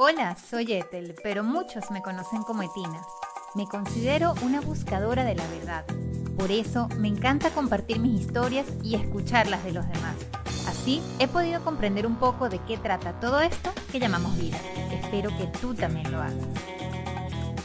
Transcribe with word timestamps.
Hola, 0.00 0.36
soy 0.36 0.74
Ethel, 0.74 1.16
pero 1.24 1.42
muchos 1.42 1.90
me 1.90 2.02
conocen 2.02 2.44
como 2.44 2.62
Etina. 2.62 3.02
Me 3.56 3.66
considero 3.66 4.32
una 4.42 4.60
buscadora 4.60 5.24
de 5.24 5.34
la 5.34 5.44
verdad. 5.48 5.84
Por 6.38 6.52
eso 6.52 6.86
me 6.98 7.08
encanta 7.08 7.50
compartir 7.50 7.98
mis 7.98 8.20
historias 8.20 8.68
y 8.84 8.94
escucharlas 8.94 9.64
de 9.64 9.72
los 9.72 9.88
demás. 9.88 10.14
Así 10.68 11.02
he 11.18 11.26
podido 11.26 11.64
comprender 11.64 12.06
un 12.06 12.14
poco 12.14 12.48
de 12.48 12.60
qué 12.60 12.78
trata 12.78 13.18
todo 13.18 13.40
esto 13.40 13.72
que 13.90 13.98
llamamos 13.98 14.38
vida. 14.38 14.58
Espero 14.92 15.30
que 15.36 15.48
tú 15.60 15.74
también 15.74 16.12
lo 16.12 16.18
hagas. 16.18 16.46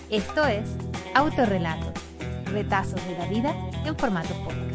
Esto 0.10 0.44
es 0.46 0.68
Autorrelatos 1.14 1.94
retazos 2.46 3.06
de 3.06 3.16
la 3.16 3.28
vida 3.28 3.54
en 3.86 3.96
formato 3.96 4.34
podcast. 4.44 4.73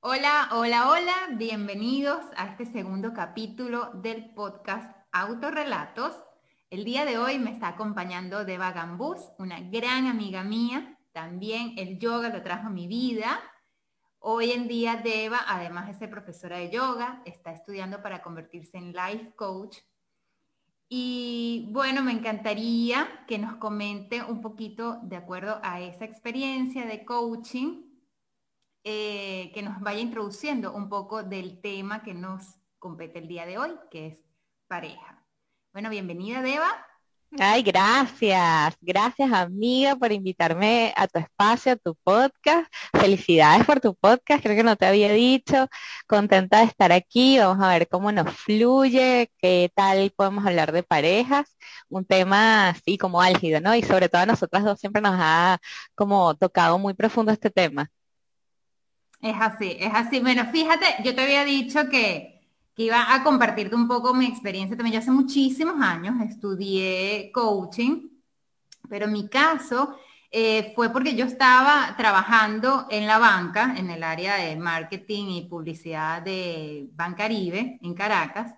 Hola, 0.00 0.50
hola, 0.52 0.90
hola, 0.90 1.14
bienvenidos 1.36 2.24
a 2.36 2.46
este 2.46 2.66
segundo 2.66 3.12
capítulo 3.12 3.90
del 3.94 4.32
podcast 4.32 4.96
Autorrelatos. 5.10 6.14
El 6.70 6.84
día 6.84 7.04
de 7.04 7.18
hoy 7.18 7.38
me 7.38 7.50
está 7.50 7.68
acompañando 7.68 8.44
Deva 8.44 8.70
Gambús, 8.70 9.18
una 9.38 9.58
gran 9.60 10.06
amiga 10.06 10.44
mía. 10.44 10.96
También 11.12 11.74
el 11.76 11.98
yoga 11.98 12.28
lo 12.28 12.42
trajo 12.42 12.68
a 12.68 12.70
mi 12.70 12.86
vida. 12.86 13.40
Hoy 14.20 14.52
en 14.52 14.68
día 14.68 14.96
Deva, 14.96 15.40
además 15.48 15.88
de 15.88 15.94
ser 15.94 16.10
profesora 16.10 16.58
de 16.58 16.70
yoga, 16.70 17.20
está 17.24 17.50
estudiando 17.50 18.00
para 18.00 18.22
convertirse 18.22 18.78
en 18.78 18.92
life 18.92 19.32
coach 19.34 19.78
y 20.88 21.68
bueno, 21.70 22.02
me 22.02 22.12
encantaría 22.12 23.24
que 23.26 23.38
nos 23.38 23.56
comente 23.56 24.22
un 24.22 24.40
poquito 24.40 25.00
de 25.02 25.16
acuerdo 25.16 25.60
a 25.62 25.82
esa 25.82 26.06
experiencia 26.06 26.86
de 26.86 27.04
coaching, 27.04 27.82
eh, 28.84 29.50
que 29.54 29.62
nos 29.62 29.80
vaya 29.80 30.00
introduciendo 30.00 30.72
un 30.74 30.88
poco 30.88 31.22
del 31.22 31.60
tema 31.60 32.02
que 32.02 32.14
nos 32.14 32.58
compete 32.78 33.18
el 33.18 33.28
día 33.28 33.46
de 33.46 33.58
hoy, 33.58 33.72
que 33.90 34.08
es 34.08 34.24
pareja. 34.68 35.24
Bueno, 35.72 35.90
bienvenida 35.90 36.42
Deva. 36.42 36.88
Ay, 37.38 37.62
gracias. 37.62 38.74
Gracias, 38.80 39.32
amiga, 39.32 39.96
por 39.96 40.12
invitarme 40.12 40.94
a 40.96 41.06
tu 41.06 41.18
espacio, 41.18 41.72
a 41.72 41.76
tu 41.76 41.94
podcast. 42.02 42.72
Felicidades 42.92 43.66
por 43.66 43.80
tu 43.80 43.94
podcast, 43.94 44.42
creo 44.42 44.56
que 44.56 44.62
no 44.64 44.76
te 44.76 44.86
había 44.86 45.12
dicho. 45.12 45.68
Contenta 46.06 46.60
de 46.60 46.64
estar 46.64 46.90
aquí. 46.90 47.38
Vamos 47.38 47.62
a 47.64 47.68
ver 47.68 47.86
cómo 47.88 48.10
nos 48.12 48.32
fluye, 48.34 49.30
qué 49.38 49.70
tal 49.74 50.10
podemos 50.16 50.46
hablar 50.46 50.72
de 50.72 50.82
parejas. 50.82 51.56
Un 51.88 52.04
tema 52.06 52.70
así 52.70 52.96
como 52.96 53.20
álgido, 53.20 53.60
¿no? 53.60 53.74
Y 53.74 53.82
sobre 53.82 54.08
todo 54.08 54.22
a 54.22 54.26
nosotras 54.26 54.64
dos 54.64 54.80
siempre 54.80 55.02
nos 55.02 55.14
ha 55.18 55.58
como 55.94 56.34
tocado 56.34 56.78
muy 56.78 56.94
profundo 56.94 57.30
este 57.32 57.50
tema. 57.50 57.90
Es 59.20 59.34
así, 59.40 59.76
es 59.78 59.92
así. 59.94 60.20
Bueno, 60.20 60.46
fíjate, 60.52 60.86
yo 61.04 61.14
te 61.14 61.22
había 61.22 61.44
dicho 61.44 61.88
que 61.90 62.40
iba 62.76 63.12
a 63.14 63.24
compartirte 63.24 63.74
un 63.74 63.88
poco 63.88 64.14
mi 64.14 64.26
experiencia 64.26 64.76
también. 64.76 64.94
Yo 64.94 65.00
hace 65.00 65.10
muchísimos 65.10 65.80
años 65.82 66.14
estudié 66.22 67.30
coaching, 67.32 68.08
pero 68.88 69.08
mi 69.08 69.28
caso 69.28 69.96
eh, 70.30 70.72
fue 70.76 70.90
porque 70.90 71.16
yo 71.16 71.24
estaba 71.24 71.94
trabajando 71.96 72.86
en 72.90 73.06
la 73.06 73.18
banca, 73.18 73.74
en 73.76 73.90
el 73.90 74.02
área 74.04 74.36
de 74.36 74.56
marketing 74.56 75.26
y 75.30 75.48
publicidad 75.48 76.22
de 76.22 76.88
Bancaribe, 76.92 77.78
en 77.82 77.94
Caracas, 77.94 78.54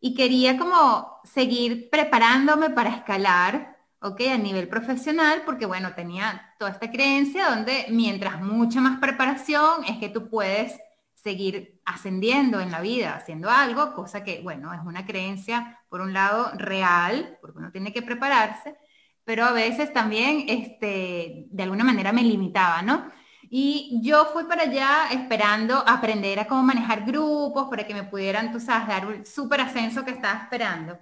y 0.00 0.14
quería 0.14 0.58
como 0.58 1.20
seguir 1.24 1.88
preparándome 1.90 2.70
para 2.70 2.90
escalar, 2.90 3.73
¿ok? 4.04 4.20
A 4.32 4.36
nivel 4.36 4.68
profesional, 4.68 5.42
porque 5.46 5.64
bueno, 5.64 5.94
tenía 5.94 6.54
toda 6.58 6.72
esta 6.72 6.90
creencia 6.90 7.48
donde 7.48 7.86
mientras 7.88 8.40
mucha 8.42 8.80
más 8.80 9.00
preparación 9.00 9.82
es 9.88 9.96
que 9.96 10.10
tú 10.10 10.28
puedes 10.28 10.78
seguir 11.14 11.80
ascendiendo 11.86 12.60
en 12.60 12.70
la 12.70 12.82
vida, 12.82 13.16
haciendo 13.16 13.48
algo, 13.48 13.94
cosa 13.94 14.22
que, 14.22 14.42
bueno, 14.42 14.74
es 14.74 14.80
una 14.84 15.06
creencia, 15.06 15.80
por 15.88 16.02
un 16.02 16.12
lado, 16.12 16.50
real, 16.56 17.38
porque 17.40 17.58
uno 17.58 17.72
tiene 17.72 17.94
que 17.94 18.02
prepararse, 18.02 18.76
pero 19.24 19.46
a 19.46 19.52
veces 19.52 19.90
también, 19.94 20.44
este, 20.48 21.46
de 21.50 21.62
alguna 21.62 21.84
manera 21.84 22.12
me 22.12 22.22
limitaba, 22.22 22.82
¿no? 22.82 23.10
Y 23.48 24.00
yo 24.02 24.26
fui 24.34 24.44
para 24.44 24.64
allá 24.64 25.08
esperando 25.12 25.82
aprender 25.86 26.40
a 26.40 26.46
cómo 26.46 26.62
manejar 26.62 27.06
grupos 27.06 27.68
para 27.70 27.86
que 27.86 27.94
me 27.94 28.04
pudieran, 28.04 28.52
tú 28.52 28.60
sabes, 28.60 28.88
dar 28.88 29.06
un 29.06 29.24
súper 29.24 29.62
ascenso 29.62 30.04
que 30.04 30.10
estaba 30.10 30.42
esperando. 30.42 30.98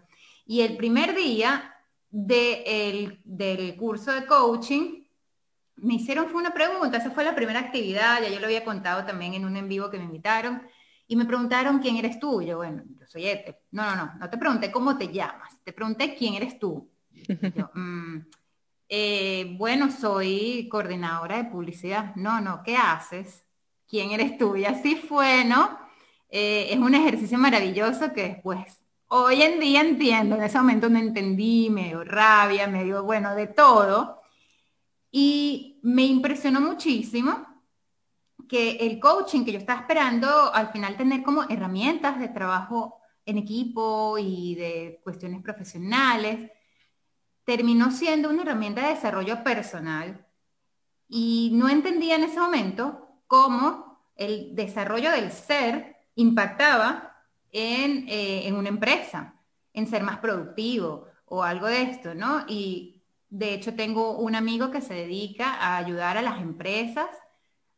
Y 0.47 0.61
el 0.61 0.77
primer 0.77 1.17
día 1.17 1.72
de 2.13 3.19
del 3.25 3.77
curso 3.77 4.13
de 4.13 4.27
coaching, 4.27 5.03
me 5.77 5.95
hicieron 5.95 6.29
fue 6.29 6.41
una 6.41 6.55
pregunta, 6.55 6.99
esa 6.99 7.11
fue 7.11 7.25
la 7.25 7.35
primera 7.35 7.59
actividad, 7.59 8.23
ya 8.23 8.29
yo 8.29 8.39
lo 8.39 8.47
había 8.47 8.65
contado 8.65 9.05
también 9.05 9.35
en 9.35 9.45
un 9.45 9.57
en 9.57 9.69
vivo 9.69 9.91
que 9.91 9.99
me 9.99 10.05
invitaron, 10.05 10.63
y 11.09 11.17
me 11.17 11.25
preguntaron 11.25 11.81
quién 11.81 11.97
eres 11.97 12.19
tú. 12.19 12.41
Yo, 12.41 12.59
bueno, 12.59 12.83
yo 12.99 13.07
soy 13.07 13.27
Ete. 13.27 13.65
No, 13.73 13.85
no, 13.85 13.97
no, 13.97 14.15
no 14.19 14.31
te 14.31 14.39
pregunté 14.39 14.71
cómo 14.71 14.97
te 14.97 15.13
llamas, 15.13 15.59
te 15.63 15.73
pregunté 15.73 16.15
quién 16.15 16.35
eres 16.35 16.59
tú. 16.59 16.89
Yo, 17.11 17.71
mm, 17.75 18.19
eh, 18.89 19.55
bueno, 19.59 19.91
soy 19.91 20.69
coordinadora 20.71 21.37
de 21.37 21.51
publicidad. 21.51 22.15
No, 22.17 22.41
no, 22.41 22.63
¿qué 22.63 22.77
haces? 22.77 23.45
¿Quién 23.89 24.13
eres 24.13 24.39
tú? 24.39 24.57
Y 24.57 24.65
así 24.65 24.97
fue, 24.97 25.45
¿no? 25.45 25.79
Eh, 26.31 26.69
es 26.71 26.79
un 26.79 26.95
ejercicio 26.95 27.37
maravilloso 27.39 28.13
que 28.15 28.29
después, 28.29 28.82
hoy 29.15 29.43
en 29.43 29.61
día 29.61 29.83
entiendo, 29.83 30.37
en 30.37 30.43
ese 30.43 30.57
momento 30.57 30.89
no 30.89 30.99
entendí, 30.99 31.69
me 31.69 31.89
dio 31.89 32.03
rabia, 32.03 32.67
me 32.67 32.85
dio, 32.85 33.05
bueno, 33.05 33.35
de 33.35 33.47
todo. 33.47 34.23
Y 35.11 35.81
me 35.83 36.05
impresionó 36.05 36.63
muchísimo 36.63 37.47
que 38.49 38.77
el 38.77 38.99
coaching 38.99 39.45
que 39.45 39.53
yo 39.53 39.59
estaba 39.59 39.81
esperando 39.81 40.53
al 40.55 40.73
final 40.73 40.97
tener 40.97 41.23
como 41.23 41.43
herramientas 41.43 42.19
de 42.19 42.29
trabajo 42.29 43.01
en 43.27 43.37
equipo 43.37 44.17
y 44.19 44.55
de 44.55 45.01
cuestiones 45.05 45.43
profesionales, 45.43 46.51
terminó 47.45 47.91
siendo 47.91 48.31
una 48.31 48.43
herramienta 48.43 48.81
de 48.81 48.95
desarrollo 48.95 49.45
personal. 49.45 50.27
Y 51.07 51.51
no 51.53 51.69
entendía 51.69 52.17
en 52.17 52.25
ese 52.25 52.41
momento 52.41 53.21
cómo 53.27 54.07
el 54.17 54.55
desarrollo 54.55 55.11
del 55.11 55.31
ser 55.33 55.97
impactaba 56.15 57.12
en, 57.53 58.09
eh, 58.09 58.49
en 58.49 58.57
una 58.57 58.71
empresa, 58.71 59.35
en 59.73 59.87
ser 59.87 60.03
más 60.03 60.19
productivo 60.19 61.07
o 61.27 61.43
algo 61.43 61.67
de 61.67 61.83
esto, 61.83 62.15
¿no? 62.15 62.45
Y 62.49 63.03
de 63.29 63.55
hecho, 63.55 63.75
tengo 63.75 64.19
un 64.19 64.35
amigo 64.35 64.71
que 64.71 64.81
se 64.81 64.95
dedica 64.95 65.55
a 65.55 65.77
ayudar 65.77 66.19
a 66.19 66.23
las 66.23 66.41
empresas 66.41 67.09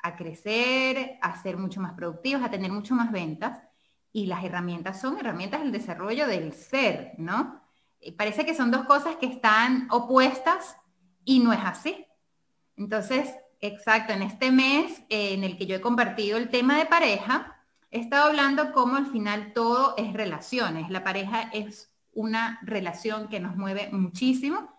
a 0.05 0.17
crecer, 0.17 1.19
a 1.23 1.43
ser 1.43 1.57
mucho 1.57 1.81
más 1.81 1.95
productivos, 1.95 2.43
a 2.45 2.51
tener 2.51 2.71
mucho 2.71 2.95
más 2.95 3.11
ventas. 3.11 3.59
Y 4.13 4.27
las 4.27 4.45
herramientas 4.45 5.01
son 5.01 5.19
herramientas 5.19 5.63
del 5.63 5.73
desarrollo 5.73 6.29
del 6.29 6.53
ser, 6.53 7.15
¿no? 7.17 7.63
Parece 8.19 8.45
que 8.45 8.55
son 8.55 8.71
dos 8.71 8.85
cosas 8.85 9.17
que 9.17 9.25
están 9.25 9.89
opuestas 9.91 10.77
y 11.25 11.41
no 11.41 11.55
es 11.55 11.61
así. 11.63 12.05
Entonces, 12.77 13.35
exacto, 13.61 14.13
en 14.13 14.21
este 14.21 14.51
mes 14.53 15.03
en 15.09 15.43
el 15.43 15.57
que 15.57 15.65
yo 15.65 15.77
he 15.77 15.81
compartido 15.81 16.37
el 16.37 16.51
tema 16.51 16.77
de 16.77 16.85
pareja, 16.85 17.54
he 17.95 18.01
estado 18.01 18.29
hablando 18.29 18.73
cómo 18.73 18.97
al 18.97 19.07
final 19.07 19.53
todo 19.55 19.95
es 19.97 20.13
relaciones. 20.13 20.91
La 20.91 21.03
pareja 21.03 21.51
es 21.53 21.91
una 22.13 22.61
relación 22.63 23.29
que 23.29 23.41
nos 23.41 23.57
mueve 23.57 23.89
muchísimo 23.93 24.75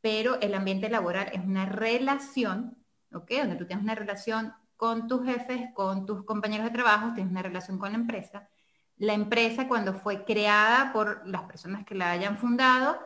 pero 0.00 0.40
el 0.40 0.54
ambiente 0.54 0.88
laboral 0.88 1.30
es 1.32 1.44
una 1.44 1.66
relación, 1.66 2.76
¿ok? 3.12 3.30
Donde 3.38 3.56
tú 3.56 3.66
tienes 3.66 3.84
una 3.84 3.94
relación 3.94 4.54
con 4.76 5.08
tus 5.08 5.24
jefes, 5.24 5.68
con 5.74 6.06
tus 6.06 6.24
compañeros 6.24 6.66
de 6.66 6.72
trabajo, 6.72 7.12
tienes 7.14 7.32
una 7.32 7.42
relación 7.42 7.78
con 7.78 7.92
la 7.92 7.98
empresa. 7.98 8.48
La 8.96 9.12
empresa 9.12 9.66
cuando 9.66 9.94
fue 9.94 10.24
creada 10.24 10.92
por 10.92 11.26
las 11.26 11.42
personas 11.42 11.84
que 11.84 11.94
la 11.94 12.12
hayan 12.12 12.38
fundado, 12.38 12.98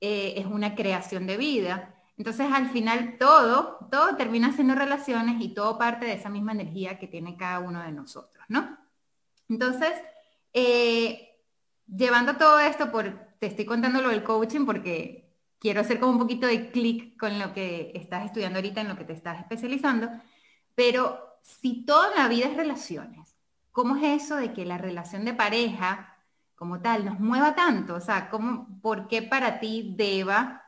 eh, 0.00 0.34
es 0.36 0.46
una 0.46 0.74
creación 0.74 1.26
de 1.26 1.36
vida. 1.36 1.94
Entonces 2.16 2.48
al 2.52 2.68
final 2.70 3.16
todo, 3.18 3.78
todo 3.90 4.16
termina 4.16 4.52
siendo 4.52 4.74
relaciones 4.74 5.40
y 5.40 5.54
todo 5.54 5.78
parte 5.78 6.06
de 6.06 6.14
esa 6.14 6.28
misma 6.28 6.52
energía 6.52 6.98
que 6.98 7.08
tiene 7.08 7.36
cada 7.36 7.60
uno 7.60 7.82
de 7.82 7.92
nosotros, 7.92 8.44
¿no? 8.48 8.81
Entonces, 9.48 9.92
eh, 10.52 11.38
llevando 11.86 12.36
todo 12.36 12.58
esto, 12.58 12.90
por, 12.90 13.28
te 13.38 13.46
estoy 13.46 13.64
contando 13.64 14.00
lo 14.00 14.08
del 14.08 14.22
coaching 14.22 14.66
porque 14.66 15.32
quiero 15.58 15.80
hacer 15.80 16.00
como 16.00 16.12
un 16.12 16.18
poquito 16.18 16.46
de 16.46 16.70
clic 16.70 17.18
con 17.18 17.38
lo 17.38 17.52
que 17.52 17.92
estás 17.94 18.26
estudiando 18.26 18.58
ahorita, 18.58 18.80
en 18.80 18.88
lo 18.88 18.96
que 18.96 19.04
te 19.04 19.12
estás 19.12 19.40
especializando, 19.40 20.08
pero 20.74 21.38
si 21.42 21.84
toda 21.84 22.14
la 22.16 22.28
vida 22.28 22.46
es 22.46 22.56
relaciones, 22.56 23.36
¿cómo 23.70 23.96
es 23.96 24.22
eso 24.22 24.36
de 24.36 24.52
que 24.52 24.64
la 24.64 24.78
relación 24.78 25.24
de 25.24 25.34
pareja 25.34 26.16
como 26.54 26.80
tal 26.80 27.04
nos 27.04 27.20
mueva 27.20 27.54
tanto? 27.54 27.94
O 27.94 28.00
sea, 28.00 28.30
¿cómo, 28.30 28.80
¿por 28.80 29.08
qué 29.08 29.22
para 29.22 29.60
ti 29.60 29.94
Deba, 29.96 30.62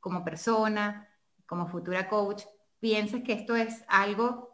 como 0.00 0.24
persona, 0.24 1.08
como 1.46 1.66
futura 1.66 2.08
coach, 2.08 2.44
piensas 2.80 3.22
que 3.22 3.32
esto 3.32 3.56
es 3.56 3.84
algo 3.88 4.47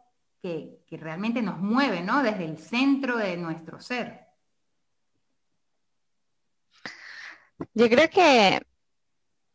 que, 0.45 0.97
realmente 0.97 1.41
nos 1.41 1.57
mueve, 1.57 2.01
¿no? 2.01 2.21
Desde 2.21 2.45
el 2.45 2.57
centro 2.57 3.17
de 3.17 3.35
nuestro 3.35 3.81
ser. 3.81 4.27
Yo 7.73 7.89
creo 7.89 8.09
que 8.09 8.61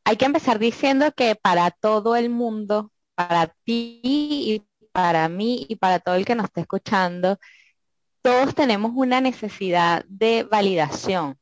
hay 0.04 0.16
que 0.16 0.24
empezar 0.24 0.58
diciendo 0.58 1.12
que 1.12 1.36
para 1.36 1.70
todo 1.70 2.16
el 2.16 2.28
mundo, 2.28 2.92
para 3.14 3.46
ti 3.64 4.00
y 4.02 4.66
para 4.92 5.28
mí 5.28 5.66
y 5.68 5.76
para 5.76 6.00
todo 6.00 6.16
el 6.16 6.24
que 6.24 6.34
nos 6.34 6.46
esté 6.46 6.62
escuchando, 6.62 7.38
todos 8.22 8.54
tenemos 8.54 8.92
una 8.94 9.20
necesidad 9.20 10.04
de 10.08 10.42
validación, 10.42 11.38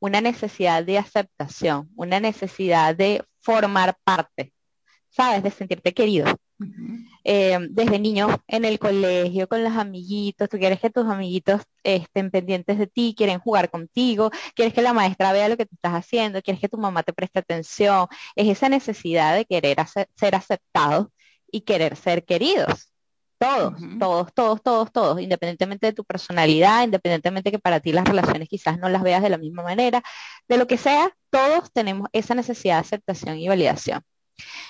una 0.00 0.20
necesidad 0.20 0.84
de 0.84 0.98
aceptación, 0.98 1.88
una 1.94 2.20
necesidad 2.20 2.94
de 2.96 3.24
formar 3.40 3.96
parte, 4.04 4.52
¿sabes? 5.08 5.42
De 5.42 5.50
sentirte 5.50 5.94
querido. 5.94 6.26
Eh, 7.24 7.58
desde 7.70 7.98
niño 7.98 8.28
en 8.48 8.64
el 8.64 8.78
colegio, 8.78 9.48
con 9.48 9.62
los 9.62 9.72
amiguitos, 9.74 10.48
tú 10.48 10.58
quieres 10.58 10.80
que 10.80 10.90
tus 10.90 11.06
amiguitos 11.06 11.62
estén 11.84 12.30
pendientes 12.30 12.78
de 12.78 12.86
ti, 12.86 13.14
quieren 13.16 13.38
jugar 13.38 13.70
contigo, 13.70 14.30
quieres 14.54 14.74
que 14.74 14.82
la 14.82 14.92
maestra 14.92 15.32
vea 15.32 15.48
lo 15.48 15.56
que 15.56 15.66
tú 15.66 15.74
estás 15.74 15.92
haciendo, 15.94 16.42
quieres 16.42 16.60
que 16.60 16.68
tu 16.68 16.78
mamá 16.78 17.02
te 17.02 17.12
preste 17.12 17.38
atención. 17.38 18.06
Es 18.34 18.48
esa 18.48 18.68
necesidad 18.68 19.36
de 19.36 19.44
querer 19.44 19.78
ser 20.16 20.34
aceptados 20.34 21.08
y 21.50 21.62
querer 21.62 21.96
ser 21.96 22.24
queridos. 22.24 22.92
Todos, 23.38 23.74
todos, 24.00 24.34
todos, 24.34 24.62
todos, 24.62 24.92
todos, 24.92 25.20
independientemente 25.20 25.86
de 25.86 25.92
tu 25.92 26.04
personalidad, 26.04 26.82
independientemente 26.82 27.52
que 27.52 27.60
para 27.60 27.78
ti 27.78 27.92
las 27.92 28.04
relaciones 28.04 28.48
quizás 28.48 28.78
no 28.78 28.88
las 28.88 29.02
veas 29.02 29.22
de 29.22 29.30
la 29.30 29.38
misma 29.38 29.62
manera, 29.62 30.02
de 30.48 30.56
lo 30.56 30.66
que 30.66 30.76
sea, 30.76 31.14
todos 31.30 31.70
tenemos 31.72 32.08
esa 32.12 32.34
necesidad 32.34 32.76
de 32.76 32.80
aceptación 32.80 33.38
y 33.38 33.46
validación. 33.46 34.02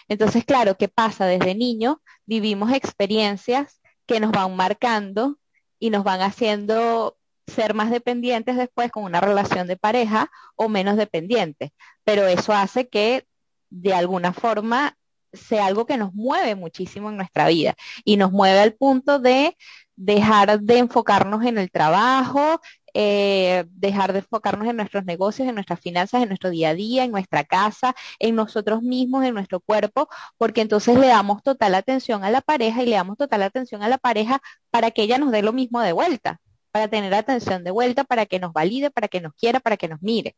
Entonces, 0.08 0.44
claro, 0.44 0.76
¿qué 0.76 0.88
pasa? 0.88 1.26
Desde 1.26 1.54
niño 1.54 2.02
vivimos 2.26 2.72
experiencias 2.72 3.80
que 4.06 4.20
nos 4.20 4.32
van 4.32 4.56
marcando 4.56 5.38
y 5.78 5.90
nos 5.90 6.04
van 6.04 6.20
haciendo 6.22 7.16
ser 7.46 7.74
más 7.74 7.90
dependientes 7.90 8.56
después 8.56 8.90
con 8.90 9.04
una 9.04 9.20
relación 9.20 9.66
de 9.66 9.76
pareja 9.76 10.30
o 10.56 10.68
menos 10.68 10.96
dependientes. 10.96 11.70
Pero 12.04 12.26
eso 12.26 12.52
hace 12.52 12.88
que 12.88 13.26
de 13.70 13.94
alguna 13.94 14.32
forma 14.32 14.96
sea 15.32 15.66
algo 15.66 15.86
que 15.86 15.96
nos 15.96 16.14
mueve 16.14 16.54
muchísimo 16.54 17.10
en 17.10 17.16
nuestra 17.16 17.48
vida 17.48 17.74
y 18.04 18.16
nos 18.16 18.32
mueve 18.32 18.60
al 18.60 18.74
punto 18.74 19.18
de 19.18 19.56
dejar 19.96 20.60
de 20.60 20.78
enfocarnos 20.78 21.44
en 21.44 21.58
el 21.58 21.70
trabajo, 21.70 22.60
eh, 23.00 23.64
dejar 23.70 24.12
de 24.12 24.18
enfocarnos 24.18 24.66
en 24.66 24.76
nuestros 24.76 25.04
negocios, 25.04 25.46
en 25.48 25.54
nuestras 25.54 25.78
finanzas, 25.78 26.20
en 26.20 26.28
nuestro 26.30 26.50
día 26.50 26.70
a 26.70 26.74
día, 26.74 27.04
en 27.04 27.12
nuestra 27.12 27.44
casa, 27.44 27.94
en 28.18 28.34
nosotros 28.34 28.82
mismos, 28.82 29.24
en 29.24 29.34
nuestro 29.34 29.60
cuerpo, 29.60 30.08
porque 30.36 30.62
entonces 30.62 30.98
le 30.98 31.06
damos 31.06 31.44
total 31.44 31.76
atención 31.76 32.24
a 32.24 32.30
la 32.32 32.40
pareja 32.40 32.82
y 32.82 32.86
le 32.86 32.96
damos 32.96 33.16
total 33.16 33.44
atención 33.44 33.84
a 33.84 33.88
la 33.88 33.98
pareja 33.98 34.42
para 34.70 34.90
que 34.90 35.02
ella 35.02 35.16
nos 35.16 35.30
dé 35.30 35.42
lo 35.42 35.52
mismo 35.52 35.80
de 35.80 35.92
vuelta, 35.92 36.40
para 36.72 36.88
tener 36.88 37.14
atención 37.14 37.62
de 37.62 37.70
vuelta, 37.70 38.02
para 38.02 38.26
que 38.26 38.40
nos 38.40 38.52
valide, 38.52 38.90
para 38.90 39.06
que 39.06 39.20
nos 39.20 39.32
quiera, 39.34 39.60
para 39.60 39.76
que 39.76 39.86
nos 39.86 40.02
mire. 40.02 40.34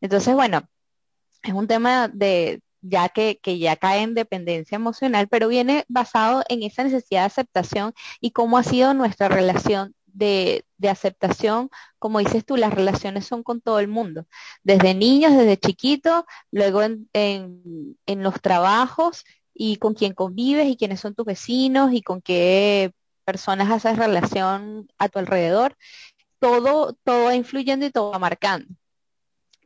Entonces, 0.00 0.32
bueno, 0.32 0.62
es 1.42 1.52
un 1.52 1.66
tema 1.66 2.06
de, 2.06 2.62
ya 2.82 3.08
que, 3.08 3.40
que, 3.42 3.58
ya 3.58 3.74
cae 3.74 4.02
en 4.02 4.14
dependencia 4.14 4.76
emocional, 4.76 5.26
pero 5.28 5.48
viene 5.48 5.84
basado 5.88 6.44
en 6.48 6.62
esa 6.62 6.84
necesidad 6.84 7.22
de 7.22 7.26
aceptación 7.26 7.94
y 8.20 8.30
cómo 8.30 8.58
ha 8.58 8.62
sido 8.62 8.94
nuestra 8.94 9.28
relación 9.28 9.94
de, 10.12 10.64
aceptación, 10.88 11.70
como 11.98 12.18
dices 12.18 12.44
tú, 12.44 12.56
las 12.56 12.72
relaciones 12.72 13.26
son 13.26 13.42
con 13.42 13.60
todo 13.60 13.78
el 13.80 13.88
mundo, 13.88 14.26
desde 14.62 14.94
niños, 14.94 15.32
desde 15.32 15.56
chiquitos, 15.56 16.24
luego 16.50 16.82
en, 16.82 17.08
en, 17.12 18.22
los 18.22 18.40
trabajos 18.40 19.24
y 19.54 19.76
con 19.76 19.94
quién 19.94 20.14
convives 20.14 20.68
y 20.68 20.76
quiénes 20.76 21.00
son 21.00 21.14
tus 21.14 21.26
vecinos 21.26 21.92
y 21.92 22.02
con 22.02 22.22
qué 22.22 22.92
personas 23.24 23.70
haces 23.70 23.98
relación 23.98 24.88
a 24.98 25.08
tu 25.08 25.18
alrededor. 25.18 25.76
Todo, 26.38 26.94
todo 27.04 27.26
va 27.26 27.34
influyendo 27.34 27.86
y 27.86 27.90
todo 27.90 28.10
va 28.10 28.18
marcando. 28.18 28.66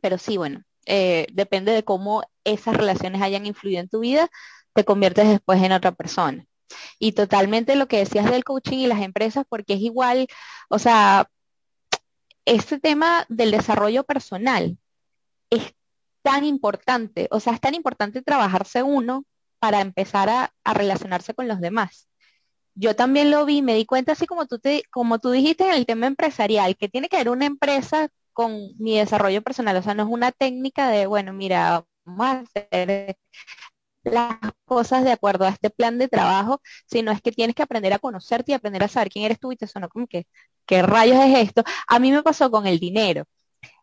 Pero 0.01 0.17
sí, 0.17 0.37
bueno, 0.37 0.63
eh, 0.85 1.27
depende 1.33 1.71
de 1.71 1.83
cómo 1.83 2.23
esas 2.43 2.75
relaciones 2.77 3.21
hayan 3.21 3.45
influido 3.45 3.81
en 3.81 3.89
tu 3.89 3.99
vida, 3.99 4.29
te 4.73 4.83
conviertes 4.83 5.27
después 5.27 5.61
en 5.63 5.71
otra 5.71 5.93
persona. 5.93 6.45
Y 6.99 7.13
totalmente 7.13 7.75
lo 7.75 7.87
que 7.87 7.97
decías 7.99 8.29
del 8.29 8.43
coaching 8.43 8.79
y 8.79 8.87
las 8.87 9.01
empresas, 9.01 9.45
porque 9.47 9.73
es 9.73 9.81
igual, 9.81 10.27
o 10.69 10.79
sea, 10.79 11.29
este 12.45 12.79
tema 12.79 13.25
del 13.29 13.51
desarrollo 13.51 14.03
personal 14.03 14.77
es 15.49 15.73
tan 16.21 16.43
importante, 16.43 17.27
o 17.31 17.39
sea, 17.39 17.53
es 17.53 17.61
tan 17.61 17.75
importante 17.75 18.21
trabajarse 18.21 18.83
uno 18.83 19.25
para 19.59 19.81
empezar 19.81 20.29
a, 20.29 20.53
relacionarse 20.73 21.33
con 21.33 21.47
los 21.47 21.59
demás. 21.61 22.07
Yo 22.75 22.95
también 22.95 23.31
lo 23.31 23.45
vi, 23.45 23.61
me 23.61 23.75
di 23.75 23.85
cuenta 23.85 24.13
así 24.13 24.25
como 24.27 24.47
tú, 24.47 24.59
como 24.91 25.19
tú 25.19 25.31
dijiste 25.31 25.65
en 25.65 25.71
el 25.75 25.85
tema 25.85 26.07
empresarial, 26.07 26.75
que 26.77 26.89
tiene 26.89 27.09
que 27.09 27.17
haber 27.17 27.29
una 27.29 27.45
empresa 27.45 28.09
con 28.33 28.59
mi 28.77 28.97
desarrollo 28.97 29.41
personal, 29.41 29.77
o 29.77 29.81
sea, 29.81 29.93
no 29.93 30.03
es 30.03 30.09
una 30.09 30.31
técnica 30.31 30.89
de, 30.89 31.07
bueno, 31.07 31.31
mira, 31.33 31.85
vamos 32.03 32.25
a 32.25 32.39
hacer 32.41 33.17
las 34.05 34.37
cosas 34.65 35.03
de 35.03 35.11
acuerdo 35.11 35.45
a 35.45 35.49
este 35.49 35.69
plan 35.69 35.97
de 35.97 36.07
trabajo, 36.07 36.61
sino 36.85 37.11
es 37.11 37.21
que 37.21 37.31
tienes 37.31 37.55
que 37.55 37.63
aprender 37.63 37.93
a 37.93 37.99
conocerte 37.99 38.51
y 38.51 38.55
aprender 38.55 38.83
a 38.83 38.87
saber 38.87 39.09
quién 39.09 39.25
eres 39.25 39.39
tú 39.39 39.51
y 39.51 39.57
te 39.57 39.67
sonó 39.67 39.89
como 39.89 40.07
que, 40.07 40.27
¿qué 40.65 40.81
rayos 40.81 41.17
es 41.17 41.49
esto? 41.49 41.63
A 41.87 41.99
mí 41.99 42.11
me 42.11 42.23
pasó 42.23 42.51
con 42.51 42.67
el 42.67 42.79
dinero. 42.79 43.25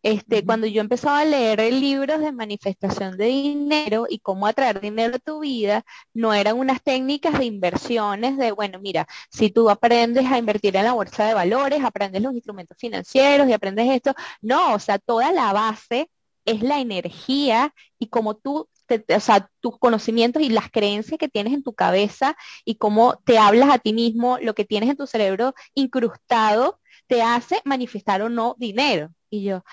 Este, 0.02 0.44
cuando 0.44 0.66
yo 0.66 0.80
empezaba 0.80 1.20
a 1.20 1.24
leer 1.24 1.60
libros 1.72 2.20
de 2.20 2.32
manifestación 2.32 3.16
de 3.16 3.26
dinero 3.26 4.06
y 4.08 4.18
cómo 4.18 4.46
atraer 4.46 4.80
dinero 4.80 5.16
a 5.16 5.18
tu 5.18 5.40
vida, 5.40 5.84
no 6.12 6.34
eran 6.34 6.58
unas 6.58 6.82
técnicas 6.82 7.38
de 7.38 7.44
inversiones 7.46 8.36
de, 8.36 8.52
bueno, 8.52 8.78
mira, 8.80 9.06
si 9.30 9.50
tú 9.50 9.70
aprendes 9.70 10.26
a 10.26 10.38
invertir 10.38 10.76
en 10.76 10.84
la 10.84 10.92
bolsa 10.92 11.24
de 11.26 11.34
valores, 11.34 11.84
aprendes 11.84 12.22
los 12.22 12.34
instrumentos 12.34 12.76
financieros 12.78 13.48
y 13.48 13.52
aprendes 13.52 13.88
esto, 13.90 14.14
no, 14.40 14.74
o 14.74 14.78
sea, 14.78 14.98
toda 14.98 15.32
la 15.32 15.52
base 15.52 16.10
es 16.44 16.62
la 16.62 16.80
energía 16.80 17.72
y 17.98 18.08
como 18.08 18.36
tú 18.36 18.68
o 18.88 19.20
sea, 19.20 19.48
tus 19.60 19.78
conocimientos 19.78 20.42
y 20.42 20.48
las 20.48 20.70
creencias 20.70 21.18
que 21.18 21.28
tienes 21.28 21.52
en 21.52 21.62
tu 21.62 21.74
cabeza 21.74 22.36
y 22.64 22.76
cómo 22.76 23.20
te 23.24 23.38
hablas 23.38 23.70
a 23.70 23.78
ti 23.78 23.92
mismo, 23.92 24.38
lo 24.38 24.54
que 24.54 24.64
tienes 24.64 24.90
en 24.90 24.96
tu 24.96 25.06
cerebro 25.06 25.54
incrustado, 25.74 26.80
te 27.06 27.22
hace 27.22 27.60
manifestar 27.64 28.22
o 28.22 28.28
no 28.28 28.54
dinero. 28.58 29.10
Y 29.30 29.44
yo, 29.44 29.64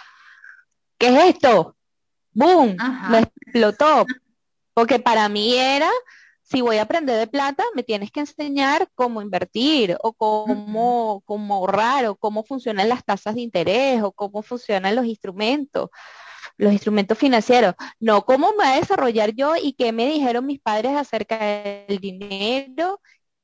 ¿qué 0.98 1.08
es 1.08 1.36
esto? 1.36 1.76
¡Boom! 2.32 2.78
Me 3.10 3.20
explotó. 3.20 4.06
Porque 4.74 5.00
para 5.00 5.28
mí 5.28 5.56
era, 5.56 5.90
si 6.42 6.62
voy 6.62 6.78
a 6.78 6.84
aprender 6.84 7.18
de 7.18 7.28
plata, 7.28 7.64
me 7.76 7.84
tienes 7.84 8.12
que 8.12 8.22
enseñar 8.22 8.90
cómo 8.96 9.22
invertir 9.22 9.98
o 10.02 10.14
cómo, 10.14 11.22
cómo 11.26 11.56
ahorrar 11.56 12.06
o 12.06 12.16
cómo 12.16 12.44
funcionan 12.44 12.88
las 12.88 13.04
tasas 13.04 13.36
de 13.36 13.42
interés 13.42 14.02
o 14.02 14.12
cómo 14.12 14.42
funcionan 14.42 14.96
los 14.96 15.06
instrumentos 15.06 15.90
los 16.60 16.74
instrumentos 16.74 17.18
financieros, 17.18 17.74
no 18.00 18.24
cómo 18.26 18.50
me 18.52 18.58
voy 18.58 18.68
a 18.68 18.80
desarrollar 18.80 19.34
yo 19.34 19.56
y 19.56 19.74
qué 19.74 19.94
me 19.94 20.08
dijeron 20.08 20.46
mis 20.46 20.60
padres 20.60 20.96
acerca 20.96 21.40
del 21.40 22.00
dinero. 22.00 23.02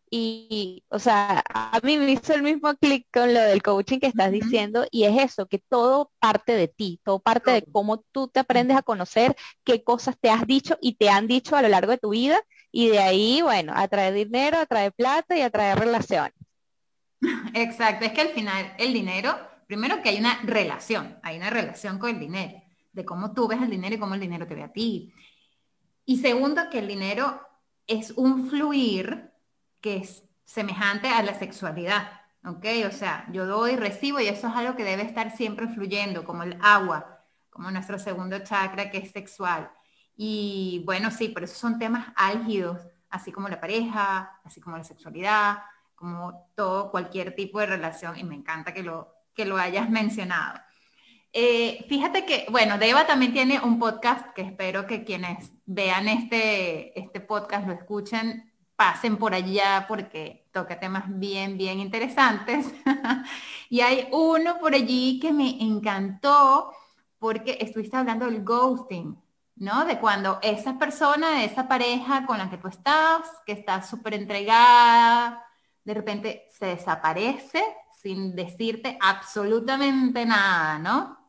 Y, 0.09 0.83
o 0.89 0.99
sea, 0.99 1.43
a 1.49 1.79
mí 1.81 1.97
me 1.97 2.11
hizo 2.11 2.33
el 2.33 2.43
mismo 2.43 2.73
clic 2.75 3.07
con 3.11 3.33
lo 3.33 3.41
del 3.41 3.63
coaching 3.63 3.99
que 3.99 4.07
estás 4.07 4.31
diciendo 4.31 4.85
y 4.91 5.05
es 5.05 5.17
eso, 5.17 5.47
que 5.47 5.59
todo 5.59 6.11
parte 6.19 6.53
de 6.53 6.67
ti, 6.67 7.01
todo 7.03 7.19
parte 7.19 7.51
de 7.51 7.65
cómo 7.71 8.03
tú 8.11 8.27
te 8.27 8.41
aprendes 8.41 8.77
a 8.77 8.81
conocer, 8.81 9.35
qué 9.63 9.83
cosas 9.83 10.15
te 10.19 10.29
has 10.29 10.45
dicho 10.45 10.77
y 10.81 10.95
te 10.95 11.09
han 11.09 11.27
dicho 11.27 11.55
a 11.55 11.61
lo 11.61 11.69
largo 11.69 11.91
de 11.91 11.97
tu 11.97 12.09
vida 12.09 12.39
y 12.71 12.89
de 12.89 12.99
ahí, 12.99 13.41
bueno, 13.41 13.73
atraer 13.75 14.13
dinero, 14.13 14.57
atraer 14.57 14.93
plata 14.93 15.35
y 15.35 15.41
atraer 15.41 15.79
relaciones. 15.79 16.33
Exacto, 17.53 18.05
es 18.05 18.11
que 18.11 18.21
al 18.21 18.29
final 18.29 18.73
el 18.77 18.93
dinero, 18.93 19.35
primero 19.67 20.01
que 20.01 20.09
hay 20.09 20.17
una 20.19 20.39
relación, 20.43 21.17
hay 21.23 21.37
una 21.37 21.49
relación 21.49 21.97
con 21.97 22.11
el 22.11 22.19
dinero 22.19 22.64
de 22.95 23.05
cómo 23.05 23.33
tú 23.33 23.47
ves 23.47 23.61
el 23.61 23.69
dinero 23.69 23.95
y 23.95 23.99
cómo 23.99 24.15
el 24.15 24.21
dinero 24.21 24.47
te 24.47 24.55
ve 24.55 24.63
a 24.63 24.71
ti. 24.71 25.13
Y 26.05 26.17
segundo, 26.17 26.69
que 26.71 26.79
el 26.79 26.87
dinero 26.87 27.41
es 27.87 28.11
un 28.11 28.49
fluir 28.49 29.31
que 29.81 29.97
es 29.97 30.23
semejante 30.45 31.09
a 31.09 31.21
la 31.21 31.33
sexualidad, 31.33 32.21
¿ok? 32.45 32.65
O 32.87 32.91
sea, 32.91 33.27
yo 33.31 33.45
doy, 33.45 33.75
recibo 33.75 34.19
y 34.19 34.27
eso 34.27 34.47
es 34.47 34.55
algo 34.55 34.75
que 34.75 34.83
debe 34.83 35.03
estar 35.03 35.35
siempre 35.35 35.67
fluyendo, 35.67 36.23
como 36.23 36.43
el 36.43 36.57
agua, 36.61 37.21
como 37.49 37.69
nuestro 37.69 37.99
segundo 37.99 38.39
chakra 38.39 38.89
que 38.89 38.99
es 38.99 39.11
sexual. 39.11 39.69
Y 40.15 40.83
bueno, 40.85 41.11
sí, 41.11 41.29
por 41.29 41.43
eso 41.43 41.55
son 41.55 41.77
temas 41.77 42.07
álgidos, 42.15 42.79
así 43.09 43.31
como 43.31 43.49
la 43.49 43.59
pareja, 43.59 44.39
así 44.43 44.61
como 44.61 44.77
la 44.77 44.83
sexualidad, 44.83 45.59
como 45.95 46.49
todo, 46.55 46.91
cualquier 46.91 47.35
tipo 47.35 47.59
de 47.59 47.65
relación, 47.65 48.17
y 48.17 48.23
me 48.23 48.35
encanta 48.35 48.73
que 48.73 48.83
lo, 48.83 49.13
que 49.33 49.45
lo 49.45 49.57
hayas 49.57 49.89
mencionado. 49.89 50.59
Eh, 51.37 51.85
fíjate 51.89 52.25
que, 52.25 52.45
bueno, 52.49 52.77
Deva 52.77 53.05
también 53.05 53.33
tiene 53.33 53.59
un 53.59 53.77
podcast 53.77 54.33
que 54.33 54.41
espero 54.41 54.87
que 54.87 55.03
quienes 55.03 55.51
vean 55.65 56.07
este, 56.07 56.97
este 56.97 57.19
podcast 57.19 57.67
lo 57.67 57.73
escuchen 57.73 58.53
pasen 58.77 59.17
por 59.17 59.33
allá 59.33 59.83
porque 59.85 60.47
toca 60.53 60.79
temas 60.79 61.03
bien, 61.07 61.57
bien 61.57 61.81
interesantes. 61.81 62.73
y 63.69 63.81
hay 63.81 64.07
uno 64.13 64.59
por 64.59 64.75
allí 64.75 65.19
que 65.19 65.33
me 65.33 65.61
encantó 65.61 66.71
porque 67.19 67.57
estuviste 67.59 67.97
hablando 67.97 68.27
del 68.27 68.45
ghosting, 68.45 69.21
¿no? 69.57 69.83
De 69.83 69.99
cuando 69.99 70.39
esa 70.41 70.77
persona, 70.79 71.43
esa 71.43 71.67
pareja 71.67 72.25
con 72.25 72.37
la 72.37 72.49
que 72.49 72.59
tú 72.59 72.69
estás, 72.69 73.23
que 73.45 73.51
está 73.51 73.83
súper 73.83 74.13
entregada, 74.13 75.45
de 75.83 75.93
repente 75.93 76.47
se 76.49 76.67
desaparece 76.67 77.61
sin 78.01 78.33
decirte 78.37 78.97
absolutamente 79.01 80.25
nada, 80.25 80.79
¿no? 80.79 81.24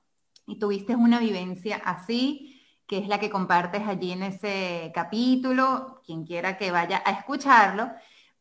Y 0.47 0.59
tuviste 0.59 0.95
una 0.95 1.19
vivencia 1.21 1.76
así 1.85 2.57
que 2.87 2.99
es 2.99 3.09
la 3.09 3.19
que 3.19 3.31
compartes 3.31 3.83
allí 3.87 4.12
en 4.12 4.23
ese 4.23 4.93
capítulo, 4.95 6.00
quien 6.05 6.25
quiera 6.25 6.57
que 6.57 6.71
vaya 6.71 7.03
a 7.05 7.12
escucharlo. 7.12 7.91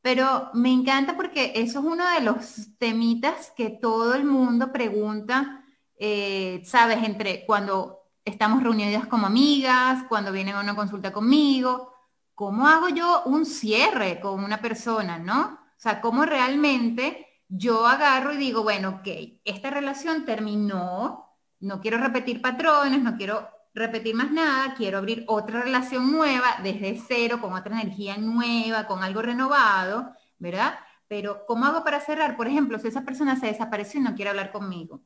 Pero 0.02 0.52
me 0.54 0.72
encanta 0.72 1.16
porque 1.16 1.54
eso 1.56 1.80
es 1.80 1.86
uno 1.86 2.08
de 2.12 2.22
los 2.22 2.78
temitas 2.78 3.52
que 3.58 3.72
todo 3.72 4.14
el 4.14 4.24
mundo 4.24 4.72
pregunta, 4.72 5.64
eh, 5.98 6.62
sabes, 6.64 7.04
entre 7.04 7.46
cuando 7.46 8.02
estamos 8.24 8.62
reunidas 8.62 9.08
como 9.08 9.26
amigas, 9.28 10.04
cuando 10.08 10.32
vienen 10.32 10.56
a 10.56 10.62
una 10.62 10.76
consulta 10.76 11.12
conmigo, 11.12 11.92
¿cómo 12.36 12.68
hago 12.68 12.90
yo 12.90 13.24
un 13.26 13.46
cierre 13.46 14.20
con 14.20 14.44
una 14.44 14.62
persona, 14.62 15.18
no? 15.18 15.60
O 15.76 15.80
sea, 15.80 16.02
¿cómo 16.02 16.26
realmente 16.26 17.26
yo 17.48 17.86
agarro 17.88 18.34
y 18.34 18.38
digo, 18.38 18.64
bueno, 18.64 19.00
ok, 19.00 19.08
esta 19.44 19.70
relación 19.72 20.26
terminó, 20.26 21.25
no 21.60 21.82
quiero 21.82 21.98
repetir 21.98 22.42
patrones, 22.42 23.02
no 23.02 23.16
quiero 23.18 23.50
repetir 23.76 24.16
más 24.16 24.32
nada, 24.32 24.74
quiero 24.76 24.98
abrir 24.98 25.26
otra 25.28 25.62
relación 25.62 26.12
nueva 26.12 26.58
desde 26.64 27.00
cero, 27.08 27.40
con 27.42 27.54
otra 27.54 27.80
energía 27.80 28.18
nueva, 28.18 28.88
con 28.88 29.04
algo 29.04 29.22
renovado, 29.22 30.14
¿verdad? 30.40 30.80
Pero 31.08 31.46
¿cómo 31.46 31.66
hago 31.66 31.84
para 31.84 32.00
cerrar? 32.00 32.38
Por 32.38 32.48
ejemplo, 32.48 32.80
si 32.80 32.88
esa 32.88 33.04
persona 33.04 33.36
se 33.36 33.48
desapareció 33.48 34.00
y 34.00 34.04
no 34.04 34.16
quiere 34.16 34.30
hablar 34.30 34.52
conmigo, 34.52 35.02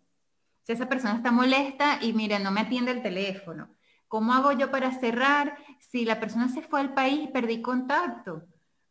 si 0.64 0.74
esa 0.74 0.88
persona 0.88 1.16
está 1.16 1.32
molesta 1.32 1.98
y 2.02 2.14
mira, 2.14 2.38
no 2.38 2.52
me 2.52 2.62
atiende 2.62 2.92
el 2.92 3.02
teléfono, 3.02 3.76
¿cómo 4.08 4.34
hago 4.34 4.52
yo 4.52 4.70
para 4.70 4.92
cerrar 4.92 5.58
si 5.80 6.06
la 6.06 6.20
persona 6.20 6.48
se 6.48 6.62
fue 6.62 6.80
al 6.80 6.94
país 6.94 7.24
y 7.24 7.28
perdí 7.28 7.62
contacto? 7.62 8.44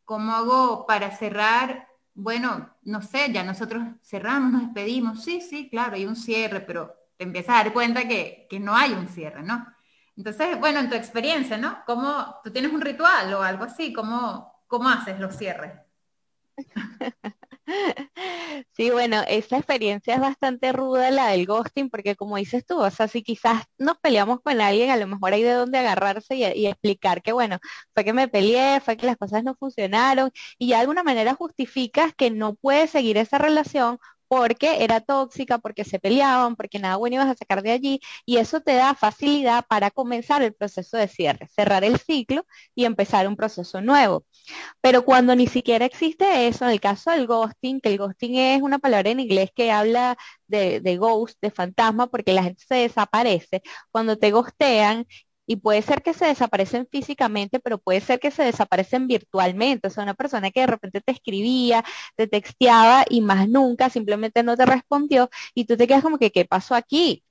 ¿Cómo 0.05 0.33
hago 0.33 0.87
para 0.87 1.17
cerrar? 1.17 1.87
Bueno, 2.15 2.75
no 2.83 3.00
sé, 3.00 3.33
ya 3.33 3.45
nosotros 3.45 3.85
cerramos, 4.03 4.50
nos 4.50 4.62
despedimos, 4.62 5.23
sí, 5.23 5.41
sí, 5.41 5.71
claro, 5.71 5.95
hay 5.95 6.05
un 6.05 6.17
cierre, 6.17 6.61
pero 6.61 6.97
te 7.19 7.25
empiezas 7.25 7.51
a 7.57 7.65
dar 7.65 7.73
cuenta 7.73 8.09
que, 8.09 8.47
no 8.61 8.75
hay 8.75 8.93
un 8.93 9.09
cierre, 9.09 9.43
¿no? 9.43 9.67
Entonces, 10.17 10.59
bueno, 10.59 10.81
en 10.81 10.89
tu 10.89 10.95
experiencia, 10.97 11.59
¿no? 11.59 11.83
¿Cómo 11.87 12.37
tú 12.43 12.51
tienes 12.51 12.73
un 12.73 12.81
ritual 12.81 13.35
o 13.35 13.43
algo 13.43 13.65
así? 13.65 13.93
¿Cómo, 13.93 14.65
cómo 14.67 14.89
haces 14.89 15.21
los 15.21 15.37
cierres? 15.37 15.73
Sí, 18.73 18.91
bueno, 18.91 19.23
esa 19.29 19.59
experiencia 19.59 20.15
es 20.15 20.21
bastante 20.21 20.73
ruda 20.73 21.11
la 21.11 21.29
del 21.29 21.47
ghosting, 21.47 21.91
porque 21.91 22.17
como 22.17 22.37
dices 22.39 22.65
tú, 22.65 22.81
o 22.81 22.91
sea, 22.91 23.09
si 23.09 23.23
quizás 23.23 23.65
nos 23.77 23.99
peleamos 23.99 24.41
con 24.41 24.61
alguien, 24.61 24.91
a 24.91 24.97
lo 24.97 25.07
mejor 25.07 25.35
hay 25.35 25.43
de 25.43 25.53
dónde 25.53 25.79
agarrarse 25.79 26.35
y, 26.35 26.45
y, 26.45 26.67
explicar 26.67 27.23
que, 27.23 27.33
bueno, 27.33 27.59
fue 27.95 28.05
que 28.05 28.15
me 28.15 28.27
peleé, 28.29 28.81
fue 28.81 28.97
que 28.97 29.07
las 29.07 29.19
cosas 29.19 29.45
no 29.45 29.55
funcionaron, 29.55 30.31
y 30.59 30.69
de 30.71 30.77
alguna 30.77 31.03
manera 31.03 31.35
justificas 31.35 32.15
que 32.15 32.31
no 32.31 32.55
puedes 32.55 32.91
seguir 32.91 33.19
esa 33.19 33.37
relación 33.39 33.99
porque 34.29 34.85
era 34.85 35.01
tóxica, 35.01 35.59
porque 35.59 35.85
se 35.85 35.99
peleaban, 35.99 36.57
porque 36.57 36.79
nada 36.79 36.97
bueno 36.97 37.17
ibas 37.17 37.29
a 37.29 37.35
sacar 37.35 37.63
de 37.63 37.73
allí, 37.73 38.01
y 38.27 38.37
eso 38.37 38.61
te 38.61 38.75
da 38.75 38.95
facilidad 38.95 39.65
para 39.69 39.91
comenzar 39.91 40.43
el 40.43 40.55
proceso 40.55 40.97
de 40.97 41.09
cierre, 41.09 41.49
cerrar 41.49 41.85
el 41.85 41.99
ciclo 41.99 42.45
y 42.75 42.85
empezar 42.85 43.27
un 43.27 43.37
proceso 43.37 43.81
nuevo. 43.81 44.25
Pero 44.81 45.05
cuando 45.05 45.35
ni 45.37 45.47
siquiera 45.47 45.85
existe 45.87 46.49
eso, 46.49 46.65
en 46.65 46.73
el 46.73 46.81
caso 46.81 47.11
del 47.11 47.27
ghosting, 47.27 47.81
que 47.81 47.91
el 47.91 47.99
ghosting 47.99 48.37
es 48.37 48.63
una 48.63 48.79
palabra 48.79 49.11
en 49.11 49.21
inglés 49.21 49.51
que 49.55 49.71
habla 49.71 50.17
de, 50.47 50.97
ghost, 50.99 51.39
de 51.41 51.51
fantasma, 51.51 52.07
porque 52.09 52.33
la 52.33 52.43
gente 52.43 52.65
se 52.67 52.77
desaparece, 52.77 53.63
cuando 53.91 54.17
te 54.19 54.31
ghostean 54.31 55.07
y 55.49 55.57
puede 55.57 55.81
ser 55.81 56.02
que 56.02 56.12
se 56.12 56.26
desaparecen 56.26 56.87
físicamente, 56.93 57.59
pero 57.59 57.78
puede 57.78 58.02
ser 58.02 58.21
que 58.21 58.31
se 58.31 58.45
desaparecen 58.45 59.09
virtualmente. 59.09 59.88
O 59.88 59.90
sea, 59.90 60.02
una 60.05 60.12
persona 60.14 60.50
que 60.50 60.61
de 60.61 60.67
repente 60.67 61.00
te 61.00 61.12
escribía, 61.12 61.83
te 62.17 62.26
texteaba 62.28 63.07
y 63.09 63.23
más 63.23 63.49
nunca 63.49 63.88
simplemente 63.88 64.43
no 64.43 64.57
te 64.59 64.67
respondió 64.67 65.31
y 65.55 65.64
tú 65.64 65.76
te 65.78 65.87
quedas 65.87 66.02
como 66.02 66.19
que, 66.19 66.31
¿qué 66.31 66.45
pasó 66.45 66.75
aquí? 66.75 67.25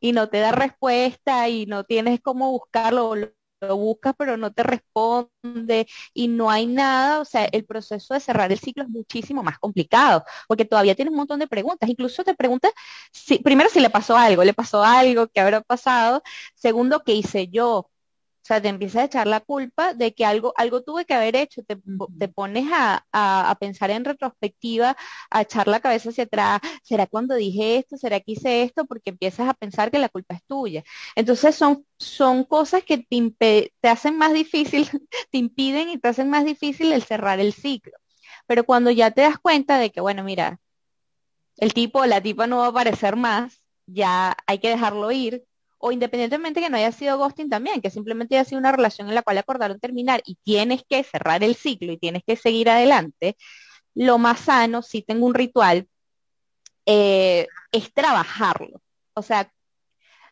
Y 0.00 0.12
no 0.12 0.28
te 0.30 0.38
da 0.40 0.52
respuesta 0.52 1.48
y 1.50 1.66
no 1.66 1.84
tienes 1.84 2.20
cómo 2.22 2.50
buscarlo 2.52 3.14
lo 3.16 3.32
buscas 3.70 4.14
pero 4.18 4.36
no 4.36 4.52
te 4.52 4.62
responde 4.62 5.86
y 6.14 6.28
no 6.28 6.50
hay 6.50 6.66
nada, 6.66 7.20
o 7.20 7.24
sea, 7.24 7.44
el 7.46 7.64
proceso 7.64 8.14
de 8.14 8.20
cerrar 8.20 8.50
el 8.52 8.58
ciclo 8.58 8.82
es 8.84 8.88
muchísimo 8.88 9.42
más 9.42 9.58
complicado, 9.58 10.24
porque 10.48 10.64
todavía 10.64 10.94
tienes 10.94 11.12
un 11.12 11.18
montón 11.18 11.38
de 11.40 11.46
preguntas, 11.48 11.88
incluso 11.88 12.24
te 12.24 12.34
preguntas, 12.34 12.72
si, 13.12 13.38
primero 13.38 13.68
si 13.70 13.80
le 13.80 13.90
pasó 13.90 14.16
algo, 14.16 14.44
le 14.44 14.54
pasó 14.54 14.82
algo, 14.84 15.28
qué 15.28 15.40
habrá 15.40 15.60
pasado, 15.60 16.22
segundo, 16.54 17.02
qué 17.04 17.14
hice 17.14 17.48
yo, 17.48 17.88
o 18.42 18.44
sea, 18.44 18.60
te 18.60 18.68
empiezas 18.68 19.02
a 19.02 19.04
echar 19.04 19.26
la 19.28 19.38
culpa 19.40 19.94
de 19.94 20.14
que 20.14 20.24
algo, 20.24 20.52
algo 20.56 20.82
tuve 20.82 21.04
que 21.04 21.14
haber 21.14 21.36
hecho, 21.36 21.62
te, 21.62 21.76
pones 22.28 22.66
a, 22.72 23.56
pensar 23.60 23.90
en 23.90 24.04
retrospectiva, 24.04 24.96
a 25.30 25.42
echar 25.42 25.68
la 25.68 25.78
cabeza 25.78 26.10
hacia 26.10 26.24
atrás, 26.24 26.60
¿será 26.82 27.06
cuando 27.06 27.36
dije 27.36 27.76
esto? 27.76 27.96
¿Será 27.96 28.18
que 28.18 28.32
hice 28.32 28.64
esto? 28.64 28.84
Porque 28.84 29.10
empiezas 29.10 29.48
a 29.48 29.54
pensar 29.54 29.92
que 29.92 30.00
la 30.00 30.08
culpa 30.08 30.34
es 30.34 30.42
tuya. 30.44 30.82
Entonces 31.14 31.54
son, 31.54 31.86
son 31.98 32.42
cosas 32.44 32.82
que 32.82 32.98
te, 32.98 33.72
te 33.80 33.88
hacen 33.88 34.18
más 34.18 34.32
difícil, 34.32 34.88
te 35.30 35.38
impiden 35.38 35.90
y 35.90 35.98
te 35.98 36.08
hacen 36.08 36.28
más 36.28 36.44
difícil 36.44 36.92
el 36.92 37.04
cerrar 37.04 37.38
el 37.38 37.52
ciclo. 37.52 37.92
Pero 38.46 38.64
cuando 38.64 38.90
ya 38.90 39.12
te 39.12 39.22
das 39.22 39.38
cuenta 39.38 39.78
de 39.78 39.90
que, 39.92 40.00
bueno, 40.00 40.24
mira, 40.24 40.58
el 41.58 41.74
tipo 41.74 42.00
o 42.00 42.06
la 42.06 42.20
tipa 42.20 42.46
no 42.46 42.58
va 42.58 42.66
a 42.66 42.68
aparecer 42.70 43.16
más, 43.16 43.62
ya 43.86 44.36
hay 44.46 44.58
que 44.58 44.70
dejarlo 44.70 45.12
ir, 45.12 45.44
o 45.84 45.90
independientemente 45.90 46.60
que 46.60 46.70
no 46.70 46.76
haya 46.76 46.92
sido 46.92 47.18
ghosting 47.18 47.50
también, 47.50 47.80
que 47.82 47.90
simplemente 47.90 48.36
haya 48.36 48.44
sido 48.44 48.60
una 48.60 48.70
relación 48.70 49.08
en 49.08 49.16
la 49.16 49.22
cual 49.22 49.38
acordaron 49.38 49.80
terminar 49.80 50.22
y 50.24 50.36
tienes 50.36 50.84
que 50.88 51.02
cerrar 51.02 51.42
el 51.42 51.56
ciclo 51.56 51.90
y 51.92 51.98
tienes 51.98 52.22
que 52.24 52.36
seguir 52.36 52.70
adelante, 52.70 53.36
lo 53.94 54.16
más 54.18 54.38
sano, 54.40 54.82
si 54.82 55.02
tengo 55.02 55.26
un 55.26 55.34
ritual, 55.34 55.88
eh, 56.86 57.48
es 57.72 57.92
trabajarlo. 57.92 58.80
O 59.14 59.22
sea, 59.22 59.52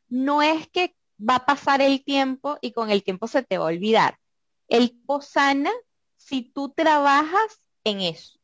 no 0.08 0.40
es 0.40 0.68
que 0.68 0.94
va 1.18 1.36
a 1.36 1.46
pasar 1.46 1.82
el 1.82 2.04
tiempo 2.04 2.56
y 2.60 2.70
con 2.70 2.90
el 2.90 3.02
tiempo 3.02 3.26
se 3.26 3.42
te 3.42 3.58
va 3.58 3.64
a 3.64 3.68
olvidar. 3.68 4.18
El 4.68 4.90
tiempo 4.90 5.20
sana 5.20 5.72
si 6.16 6.42
tú 6.42 6.72
trabajas 6.76 7.60
en 7.82 8.02
eso. 8.02 8.38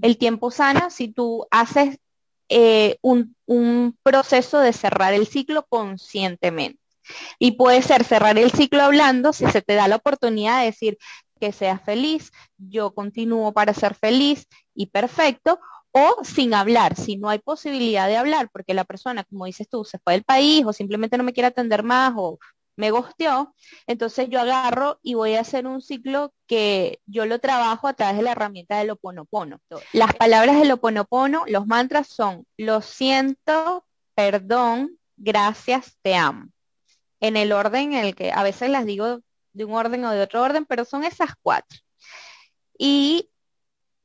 El 0.00 0.16
tiempo 0.16 0.50
sana 0.50 0.88
si 0.88 1.08
tú 1.08 1.46
haces 1.50 1.98
eh, 2.48 2.98
un, 3.02 3.34
proceso 4.02 4.60
de 4.60 4.72
cerrar 4.72 5.14
el 5.14 5.26
ciclo 5.26 5.66
conscientemente. 5.68 6.80
Y 7.38 7.52
puede 7.52 7.82
ser 7.82 8.04
cerrar 8.04 8.38
el 8.38 8.50
ciclo 8.50 8.82
hablando 8.82 9.32
si 9.32 9.46
se 9.46 9.62
te 9.62 9.74
da 9.74 9.88
la 9.88 9.96
oportunidad 9.96 10.60
de 10.60 10.66
decir 10.66 10.98
que 11.40 11.52
seas 11.52 11.82
feliz, 11.82 12.30
yo 12.58 12.92
continúo 12.92 13.52
para 13.52 13.72
ser 13.72 13.94
feliz 13.94 14.46
y 14.74 14.86
perfecto, 14.86 15.58
o 15.92 16.22
sin 16.22 16.52
hablar, 16.52 16.96
si 16.96 17.16
no 17.16 17.30
hay 17.30 17.38
posibilidad 17.38 18.08
de 18.08 18.16
hablar, 18.16 18.50
porque 18.52 18.74
la 18.74 18.84
persona, 18.84 19.24
como 19.24 19.46
dices 19.46 19.68
tú, 19.68 19.84
se 19.84 19.98
fue 19.98 20.14
del 20.14 20.24
país 20.24 20.64
o 20.66 20.72
simplemente 20.72 21.16
no 21.16 21.24
me 21.24 21.32
quiere 21.32 21.46
atender 21.46 21.82
más 21.82 22.12
o 22.16 22.38
me 22.78 22.92
gosteó, 22.92 23.56
entonces 23.88 24.28
yo 24.30 24.40
agarro 24.40 25.00
y 25.02 25.14
voy 25.14 25.34
a 25.34 25.40
hacer 25.40 25.66
un 25.66 25.82
ciclo 25.82 26.32
que 26.46 27.00
yo 27.06 27.26
lo 27.26 27.40
trabajo 27.40 27.88
a 27.88 27.92
través 27.92 28.18
de 28.18 28.22
la 28.22 28.32
herramienta 28.32 28.78
del 28.78 28.90
oponopono. 28.90 29.60
Las 29.92 30.14
palabras 30.14 30.60
del 30.60 30.70
oponopono, 30.70 31.42
los 31.48 31.66
mantras 31.66 32.06
son 32.06 32.46
lo 32.56 32.80
siento, 32.80 33.84
perdón, 34.14 34.96
gracias, 35.16 35.98
te 36.02 36.14
amo. 36.14 36.50
En 37.18 37.36
el 37.36 37.50
orden 37.50 37.94
en 37.94 38.04
el 38.04 38.14
que 38.14 38.30
a 38.30 38.44
veces 38.44 38.70
las 38.70 38.86
digo 38.86 39.22
de 39.54 39.64
un 39.64 39.74
orden 39.74 40.04
o 40.04 40.12
de 40.12 40.22
otro 40.22 40.40
orden, 40.40 40.64
pero 40.64 40.84
son 40.84 41.02
esas 41.02 41.30
cuatro. 41.42 41.80
Y 42.78 43.28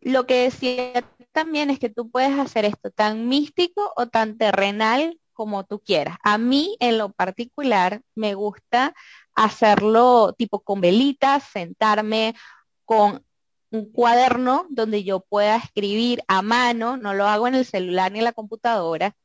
lo 0.02 0.26
que 0.26 0.46
decía 0.46 1.08
también 1.32 1.70
es 1.70 1.78
que 1.78 1.90
tú 1.90 2.10
puedes 2.10 2.40
hacer 2.40 2.66
esto 2.66 2.90
tan 2.90 3.28
místico 3.28 3.94
o 3.96 4.08
tan 4.08 4.40
terrenal 4.40 5.20
como 5.34 5.66
tú 5.66 5.80
quieras. 5.80 6.18
A 6.24 6.38
mí 6.38 6.78
en 6.80 6.98
lo 6.98 7.12
particular 7.12 8.02
me 8.16 8.34
gusta 8.36 8.94
hacerlo 9.36 10.34
tipo 10.38 10.62
con 10.62 10.82
velitas, 10.82 11.44
sentarme 11.52 12.36
con 12.86 13.24
un 13.72 13.92
cuaderno 13.92 14.68
donde 14.70 15.04
yo 15.04 15.22
pueda 15.22 15.56
escribir 15.58 16.24
a 16.28 16.42
mano, 16.42 16.96
no 16.98 17.14
lo 17.14 17.28
hago 17.28 17.48
en 17.48 17.56
el 17.56 17.66
celular 17.66 18.12
ni 18.12 18.20
en 18.20 18.26
la 18.26 18.34
computadora. 18.34 19.16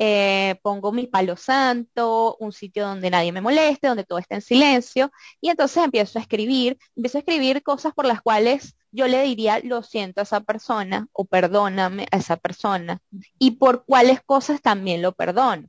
Eh, 0.00 0.60
pongo 0.62 0.92
mi 0.92 1.08
palo 1.08 1.36
santo, 1.36 2.36
un 2.38 2.52
sitio 2.52 2.86
donde 2.86 3.10
nadie 3.10 3.32
me 3.32 3.40
moleste, 3.40 3.88
donde 3.88 4.04
todo 4.04 4.18
esté 4.18 4.36
en 4.36 4.42
silencio, 4.42 5.10
y 5.40 5.50
entonces 5.50 5.82
empiezo 5.82 6.18
a 6.18 6.22
escribir, 6.22 6.78
empiezo 6.94 7.18
a 7.18 7.20
escribir 7.20 7.62
cosas 7.64 7.92
por 7.94 8.06
las 8.06 8.22
cuales 8.22 8.76
yo 8.92 9.08
le 9.08 9.22
diría 9.24 9.60
lo 9.64 9.82
siento 9.82 10.20
a 10.20 10.24
esa 10.24 10.40
persona 10.40 11.08
o 11.12 11.24
perdóname 11.24 12.06
a 12.12 12.16
esa 12.16 12.36
persona 12.36 13.00
y 13.38 13.52
por 13.52 13.84
cuáles 13.84 14.22
cosas 14.22 14.62
también 14.62 15.02
lo 15.02 15.12
perdono. 15.12 15.68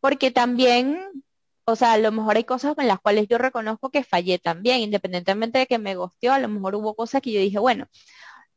Porque 0.00 0.30
también 0.30 1.24
o 1.68 1.74
sea, 1.74 1.94
a 1.94 1.98
lo 1.98 2.12
mejor 2.12 2.36
hay 2.36 2.44
cosas 2.44 2.76
en 2.78 2.86
las 2.86 3.00
cuales 3.00 3.26
yo 3.28 3.38
reconozco 3.38 3.90
que 3.90 4.04
fallé 4.04 4.38
también, 4.38 4.80
independientemente 4.80 5.58
de 5.58 5.66
que 5.66 5.78
me 5.78 5.96
gosteó, 5.96 6.32
a 6.32 6.38
lo 6.38 6.48
mejor 6.48 6.76
hubo 6.76 6.94
cosas 6.94 7.20
que 7.20 7.32
yo 7.32 7.40
dije, 7.40 7.58
bueno, 7.58 7.88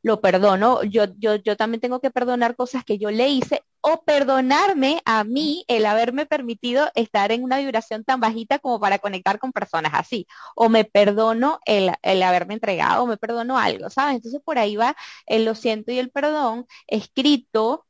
lo 0.01 0.21
perdono, 0.21 0.83
yo, 0.83 1.05
yo, 1.17 1.35
yo 1.35 1.57
también 1.57 1.81
tengo 1.81 1.99
que 1.99 2.11
perdonar 2.11 2.55
cosas 2.55 2.83
que 2.83 2.97
yo 2.97 3.11
le 3.11 3.29
hice 3.29 3.63
o 3.81 4.03
perdonarme 4.03 5.01
a 5.05 5.23
mí 5.23 5.63
el 5.67 5.85
haberme 5.85 6.25
permitido 6.25 6.89
estar 6.95 7.31
en 7.31 7.43
una 7.43 7.59
vibración 7.59 8.03
tan 8.03 8.19
bajita 8.19 8.59
como 8.59 8.79
para 8.79 8.99
conectar 8.99 9.39
con 9.39 9.51
personas 9.51 9.93
así, 9.95 10.27
o 10.55 10.69
me 10.69 10.85
perdono 10.85 11.59
el, 11.65 11.91
el 12.01 12.23
haberme 12.23 12.55
entregado, 12.55 13.03
o 13.03 13.07
me 13.07 13.17
perdono 13.17 13.57
algo, 13.57 13.89
¿sabes? 13.89 14.15
Entonces 14.15 14.41
por 14.43 14.57
ahí 14.59 14.75
va 14.75 14.95
el 15.25 15.45
lo 15.45 15.55
siento 15.55 15.91
y 15.91 15.99
el 15.99 16.11
perdón 16.11 16.65
escrito 16.87 17.85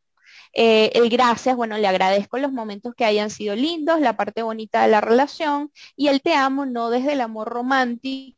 eh, 0.53 0.91
el 0.95 1.09
gracias, 1.09 1.55
bueno, 1.55 1.77
le 1.77 1.87
agradezco 1.87 2.37
los 2.37 2.51
momentos 2.51 2.93
que 2.95 3.05
hayan 3.05 3.29
sido 3.29 3.55
lindos, 3.55 4.01
la 4.01 4.17
parte 4.17 4.41
bonita 4.43 4.81
de 4.83 4.89
la 4.89 5.01
relación 5.01 5.71
y 5.95 6.07
el 6.07 6.21
te 6.21 6.33
amo 6.33 6.65
no 6.65 6.89
desde 6.89 7.13
el 7.13 7.21
amor 7.21 7.49
romántico 7.49 8.35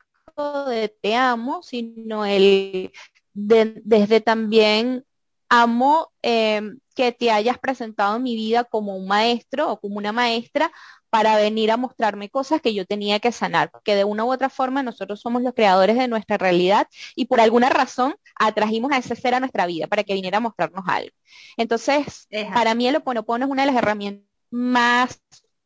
de 0.68 0.90
te 0.90 1.16
amo, 1.16 1.62
sino 1.64 2.26
el 2.26 2.92
desde 3.34 4.22
también 4.22 5.06
amo 5.50 6.12
em, 6.22 6.80
que 6.96 7.12
te 7.12 7.30
hayas 7.30 7.60
presentado 7.60 8.16
en 8.16 8.24
mi 8.24 8.36
vida 8.36 8.64
como 8.64 8.96
un 8.96 9.08
maestro 9.08 9.70
o 9.70 9.80
como 9.80 9.98
una 9.98 10.12
maestra 10.14 10.72
para 11.10 11.36
venir 11.36 11.72
a 11.72 11.78
mostrarme 11.78 12.30
cosas 12.30 12.62
que 12.62 12.74
yo 12.74 12.86
tenía 12.86 13.20
que 13.20 13.34
sanar, 13.34 13.70
porque 13.70 13.96
de 13.96 14.06
una 14.06 14.24
u 14.24 14.32
otra 14.32 14.50
forma 14.50 14.82
nosotros 14.82 15.20
somos 15.20 15.42
los 15.42 15.54
creadores 15.54 15.98
de 15.98 16.08
nuestra 16.08 16.38
realidad 16.38 16.88
y 17.16 17.26
por 17.26 17.42
alguna 17.42 17.70
razón 17.70 18.16
atrajimos 18.36 18.94
a 18.94 18.98
ese 18.98 19.16
ser 19.18 19.34
a 19.34 19.42
nuestra 19.42 19.66
vida 19.66 19.88
para 19.88 20.04
que 20.06 20.14
viniera 20.14 20.38
a 20.38 20.42
mostrarnos 20.42 20.86
algo. 20.88 21.12
Entonces, 21.58 22.30
para 22.54 22.76
mí 22.76 22.88
el 22.88 22.96
Oponopono 22.96 23.46
es 23.46 23.52
una 23.52 23.64
de 23.64 23.68
las 23.74 23.76
herramientas 23.76 24.26
más 24.52 25.22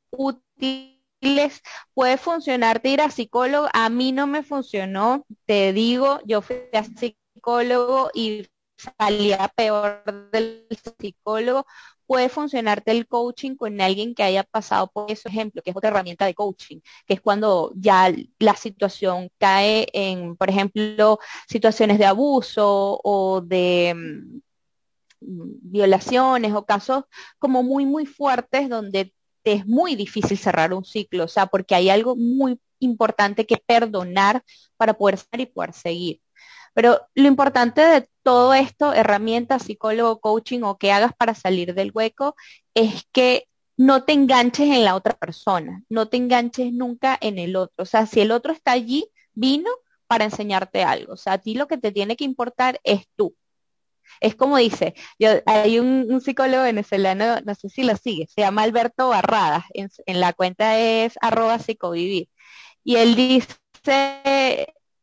útiles. 0.10 1.62
Puede 1.94 2.18
funcionarte 2.18 2.90
ir 2.90 3.02
a 3.02 3.12
psicólogo, 3.12 3.68
a 3.72 3.90
mí 3.90 4.12
no 4.12 4.26
me 4.26 4.42
funcionó, 4.42 5.26
te 5.46 5.74
digo, 5.74 6.22
yo 6.26 6.42
fui 6.42 6.58
a 6.74 6.84
psicólogo 6.84 7.25
y 8.14 8.48
salía 9.00 9.48
peor 9.56 10.04
del 10.32 10.68
psicólogo 11.00 11.66
puede 12.08 12.30
funcionarte 12.30 12.92
el 12.92 13.08
coaching 13.08 13.56
con 13.56 13.82
alguien 13.82 14.14
que 14.14 14.24
haya 14.24 14.44
pasado 14.44 14.88
por 14.88 15.12
ese 15.12 15.30
ejemplo, 15.30 15.62
que 15.62 15.72
es 15.72 15.76
otra 15.76 15.90
herramienta 15.90 16.26
de 16.26 16.36
coaching, 16.36 16.80
que 17.08 17.16
es 17.16 17.22
cuando 17.22 17.72
ya 17.76 18.14
la 18.40 18.56
situación 18.56 19.30
cae 19.40 19.88
en, 19.94 20.36
por 20.36 20.50
ejemplo, 20.50 21.20
situaciones 21.48 21.98
de 22.00 22.06
abuso 22.06 23.00
o 23.04 23.42
de 23.42 23.94
mm, 23.96 24.40
violaciones 25.20 26.54
o 26.54 26.66
casos 26.66 27.06
como 27.40 27.64
muy, 27.64 27.86
muy 27.86 28.06
fuertes 28.06 28.70
donde 28.70 29.14
te 29.44 29.54
es 29.54 29.66
muy 29.68 29.96
difícil 29.96 30.38
cerrar 30.38 30.74
un 30.74 30.86
ciclo, 30.86 31.26
o 31.26 31.28
sea, 31.28 31.46
porque 31.48 31.76
hay 31.76 31.90
algo 31.90 32.16
muy 32.16 32.60
importante 32.80 33.46
que 33.46 33.58
perdonar 33.58 34.44
para 34.78 34.94
poder 34.96 35.18
ser 35.18 35.40
y 35.42 35.46
poder 35.48 35.74
seguir. 35.74 36.22
Pero 36.76 37.02
lo 37.16 37.28
importante 37.28 37.82
de 37.82 38.08
todo 38.22 38.54
esto, 38.54 38.94
herramientas, 38.94 39.64
psicólogo, 39.64 40.20
coaching 40.20 40.62
o 40.64 40.78
que 40.78 40.92
hagas 40.92 41.14
para 41.16 41.34
salir 41.34 41.74
del 41.74 41.92
hueco, 41.94 42.36
es 42.76 43.06
que 43.14 43.48
no 43.78 44.04
te 44.04 44.14
enganches 44.14 44.70
en 44.70 44.84
la 44.84 44.96
otra 44.96 45.14
persona, 45.18 45.84
no 45.90 46.10
te 46.10 46.18
enganches 46.18 46.74
nunca 46.74 47.18
en 47.22 47.40
el 47.40 47.56
otro. 47.56 47.84
O 47.84 47.86
sea, 47.86 48.06
si 48.06 48.20
el 48.22 48.32
otro 48.32 48.52
está 48.54 48.74
allí, 48.74 49.08
vino 49.34 49.70
para 50.08 50.26
enseñarte 50.26 50.84
algo. 50.84 51.14
O 51.14 51.18
sea, 51.18 51.34
a 51.34 51.38
ti 51.40 51.56
lo 51.56 51.68
que 51.68 51.78
te 51.78 51.92
tiene 51.94 52.18
que 52.18 52.26
importar 52.26 52.80
es 52.84 53.08
tú. 53.16 53.36
Es 54.22 54.36
como 54.36 54.58
dice, 54.58 54.96
yo, 55.20 55.30
hay 55.46 55.80
un, 55.80 56.22
psicólogo 56.22 56.64
venezolano, 56.64 57.42
no 57.42 57.56
sé 57.56 57.70
si 57.70 57.84
lo 57.84 57.96
sigue, 57.98 58.28
se 58.28 58.42
llama 58.42 58.64
Alberto 58.64 59.10
Barradas, 59.10 59.66
en, 59.74 59.90
en 60.06 60.20
la 60.20 60.34
cuenta 60.34 60.80
es 60.80 61.16
arroba 61.22 61.60
psicovivir. 61.60 62.30
Y 62.84 62.98
él 62.98 63.16
dice, 63.16 63.56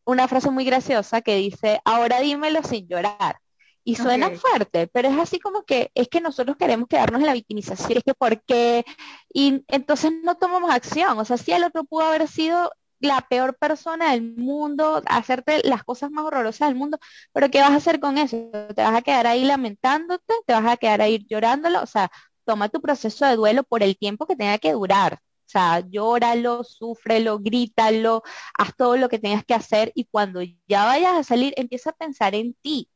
una 0.05 0.29
frase 0.29 0.51
muy 0.51 0.65
graciosa 0.65 1.23
que 1.23 1.37
dice, 1.37 1.81
ahora 1.85 2.21
dímelo 2.21 2.63
sin 2.63 2.89
llorar. 2.89 3.39
Y 3.85 3.97
suena 3.97 4.31
fuerte, 4.31 4.87
pero 4.87 5.09
es 5.09 5.19
así 5.19 5.41
como 5.41 5.65
que 5.65 5.91
es 5.95 6.07
que 6.09 6.21
nosotros 6.21 6.57
queremos 6.57 6.87
quedarnos 6.89 7.21
en 7.21 7.27
la 7.27 7.33
victimización, 7.33 7.99
es 7.99 8.05
que 8.05 8.15
¿por 8.15 8.41
qué? 8.45 8.85
Y 9.33 9.65
entonces 9.67 10.13
no 10.23 10.37
tomamos 10.37 10.71
acción. 10.71 11.19
O 11.19 11.25
sea, 11.25 11.37
si 11.37 11.51
el 11.53 11.65
otro 11.65 11.83
pudo 11.85 12.05
haber 12.05 12.29
sido 12.29 12.71
la 13.01 13.21
peor 13.23 13.57
persona 13.59 14.13
del 14.13 14.23
mundo, 14.37 15.03
hacerte 15.07 15.63
las 15.65 15.83
cosas 15.85 16.11
más 16.13 16.25
horrorosas 16.25 16.69
del 16.69 16.77
mundo, 16.77 16.99
pero 17.33 17.51
¿qué 17.51 17.61
vas 17.61 17.73
a 17.73 17.77
hacer 17.77 17.99
con 18.01 18.19
eso? 18.19 18.37
¿Te 18.75 18.83
vas 18.83 18.95
a 18.95 19.03
quedar 19.03 19.27
ahí 19.27 19.45
lamentándote? 19.45 20.35
¿Te 20.47 20.53
vas 20.53 20.67
a 20.67 20.77
quedar 20.77 21.03
ahí 21.03 21.27
llorándolo? 21.29 21.83
O 21.83 21.87
sea, 21.87 22.11
toma 22.45 22.69
tu 22.69 22.81
proceso 22.81 23.27
de 23.27 23.37
duelo 23.37 23.65
por 23.65 23.83
el 23.83 23.97
tiempo 23.99 24.27
que 24.27 24.37
tenga 24.37 24.59
que 24.59 24.73
durar. 24.73 25.19
O 25.53 25.59
sea, 25.59 25.81
llóralo, 25.87 26.65
súfrelo, 26.65 27.39
grítalo, 27.39 28.23
haz 28.57 28.75
todo 28.75 28.97
lo 28.97 29.11
que 29.11 29.19
tengas 29.19 29.45
que 29.45 29.53
hacer 29.53 29.93
y 29.95 30.07
cuando 30.07 30.41
ya 30.67 30.87
vayas 30.87 31.13
a 31.13 31.25
salir, 31.25 31.53
empieza 31.59 31.91
a 31.91 31.93
pensar 31.93 32.35
en 32.35 32.55
ti, 32.55 32.89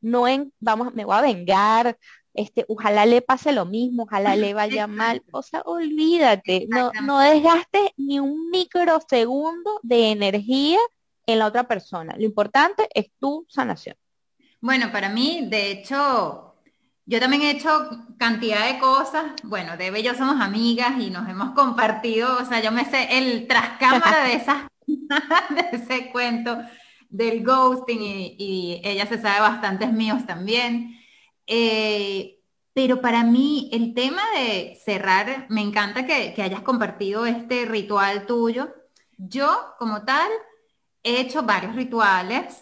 no 0.00 0.26
en, 0.26 0.52
vamos, 0.58 0.92
me 0.94 1.04
voy 1.04 1.14
a 1.14 1.20
vengar, 1.20 1.96
este, 2.34 2.64
ojalá 2.66 3.06
le 3.06 3.22
pase 3.22 3.52
lo 3.52 3.66
mismo, 3.66 4.02
ojalá 4.02 4.34
le 4.34 4.52
vaya 4.54 4.88
mal, 4.88 5.22
o 5.30 5.42
sea, 5.42 5.62
olvídate, 5.64 6.66
no, 6.68 6.90
no 7.04 7.20
desgastes 7.20 7.90
ni 7.96 8.18
un 8.18 8.50
microsegundo 8.50 9.78
de 9.84 10.10
energía 10.10 10.80
en 11.24 11.38
la 11.38 11.46
otra 11.46 11.68
persona. 11.68 12.16
Lo 12.18 12.24
importante 12.24 12.88
es 12.94 13.12
tu 13.20 13.46
sanación. 13.48 13.94
Bueno, 14.60 14.90
para 14.90 15.08
mí, 15.08 15.46
de 15.48 15.70
hecho, 15.70 16.51
yo 17.12 17.20
también 17.20 17.42
he 17.42 17.50
hecho 17.50 17.90
cantidad 18.16 18.66
de 18.72 18.78
cosas. 18.78 19.34
Bueno, 19.42 19.76
Debe 19.76 20.00
y 20.00 20.02
yo 20.02 20.14
somos 20.14 20.40
amigas 20.40 20.94
y 20.98 21.10
nos 21.10 21.28
hemos 21.28 21.50
compartido, 21.50 22.38
o 22.40 22.44
sea, 22.46 22.62
yo 22.62 22.72
me 22.72 22.86
sé 22.86 23.06
el 23.18 23.46
trascámara 23.46 24.24
de 24.24 24.32
esas, 24.32 24.62
de 24.86 25.76
ese 25.76 26.10
cuento 26.10 26.56
del 27.10 27.44
ghosting 27.44 28.00
y, 28.00 28.80
ella 28.82 29.04
se 29.04 29.20
sabe 29.20 29.40
bastantes 29.40 29.92
míos 29.92 30.24
también. 30.24 30.98
Eh, 31.46 32.38
pero 32.72 33.02
para 33.02 33.24
mí 33.24 33.68
el 33.74 33.92
tema 33.92 34.22
de 34.34 34.80
cerrar, 34.82 35.44
me 35.50 35.60
encanta 35.60 36.06
que, 36.06 36.32
que 36.32 36.42
hayas 36.42 36.62
compartido 36.62 37.26
este 37.26 37.66
ritual 37.66 38.24
tuyo. 38.24 38.74
Yo, 39.18 39.74
como 39.78 40.06
tal, 40.06 40.30
he 41.02 41.20
hecho 41.20 41.42
varios 41.42 41.76
rituales 41.76 42.61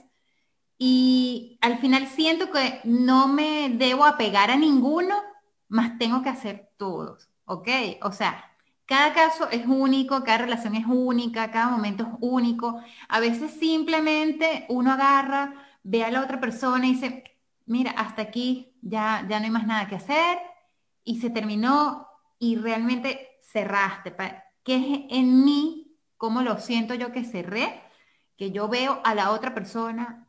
y 0.82 1.58
al 1.60 1.78
final 1.78 2.06
siento 2.06 2.50
que 2.50 2.80
no 2.84 3.28
me 3.28 3.68
debo 3.68 4.06
apegar 4.06 4.50
a 4.50 4.56
ninguno, 4.56 5.14
más 5.68 5.98
tengo 5.98 6.22
que 6.22 6.30
hacer 6.30 6.70
todos, 6.78 7.28
¿ok? 7.44 7.68
O 8.00 8.12
sea, 8.12 8.50
cada 8.86 9.12
caso 9.12 9.50
es 9.50 9.66
único, 9.66 10.24
cada 10.24 10.38
relación 10.38 10.74
es 10.74 10.86
única, 10.86 11.50
cada 11.50 11.68
momento 11.68 12.04
es 12.04 12.08
único. 12.20 12.80
A 13.10 13.20
veces 13.20 13.52
simplemente 13.52 14.64
uno 14.70 14.92
agarra, 14.92 15.52
ve 15.82 16.02
a 16.02 16.10
la 16.10 16.22
otra 16.22 16.40
persona 16.40 16.86
y 16.86 16.94
dice, 16.94 17.24
mira, 17.66 17.90
hasta 17.90 18.22
aquí 18.22 18.72
ya, 18.80 19.26
ya 19.28 19.38
no 19.38 19.44
hay 19.44 19.50
más 19.50 19.66
nada 19.66 19.86
que 19.86 19.96
hacer 19.96 20.38
y 21.04 21.20
se 21.20 21.28
terminó 21.28 22.08
y 22.38 22.56
realmente 22.56 23.38
cerraste. 23.42 24.16
¿Qué 24.64 24.76
es 24.76 25.00
en 25.10 25.44
mí? 25.44 25.94
¿Cómo 26.16 26.40
lo 26.40 26.56
siento 26.56 26.94
yo 26.94 27.12
que 27.12 27.24
cerré? 27.24 27.82
Que 28.38 28.50
yo 28.50 28.66
veo 28.68 29.02
a 29.04 29.14
la 29.14 29.32
otra 29.32 29.52
persona 29.52 30.26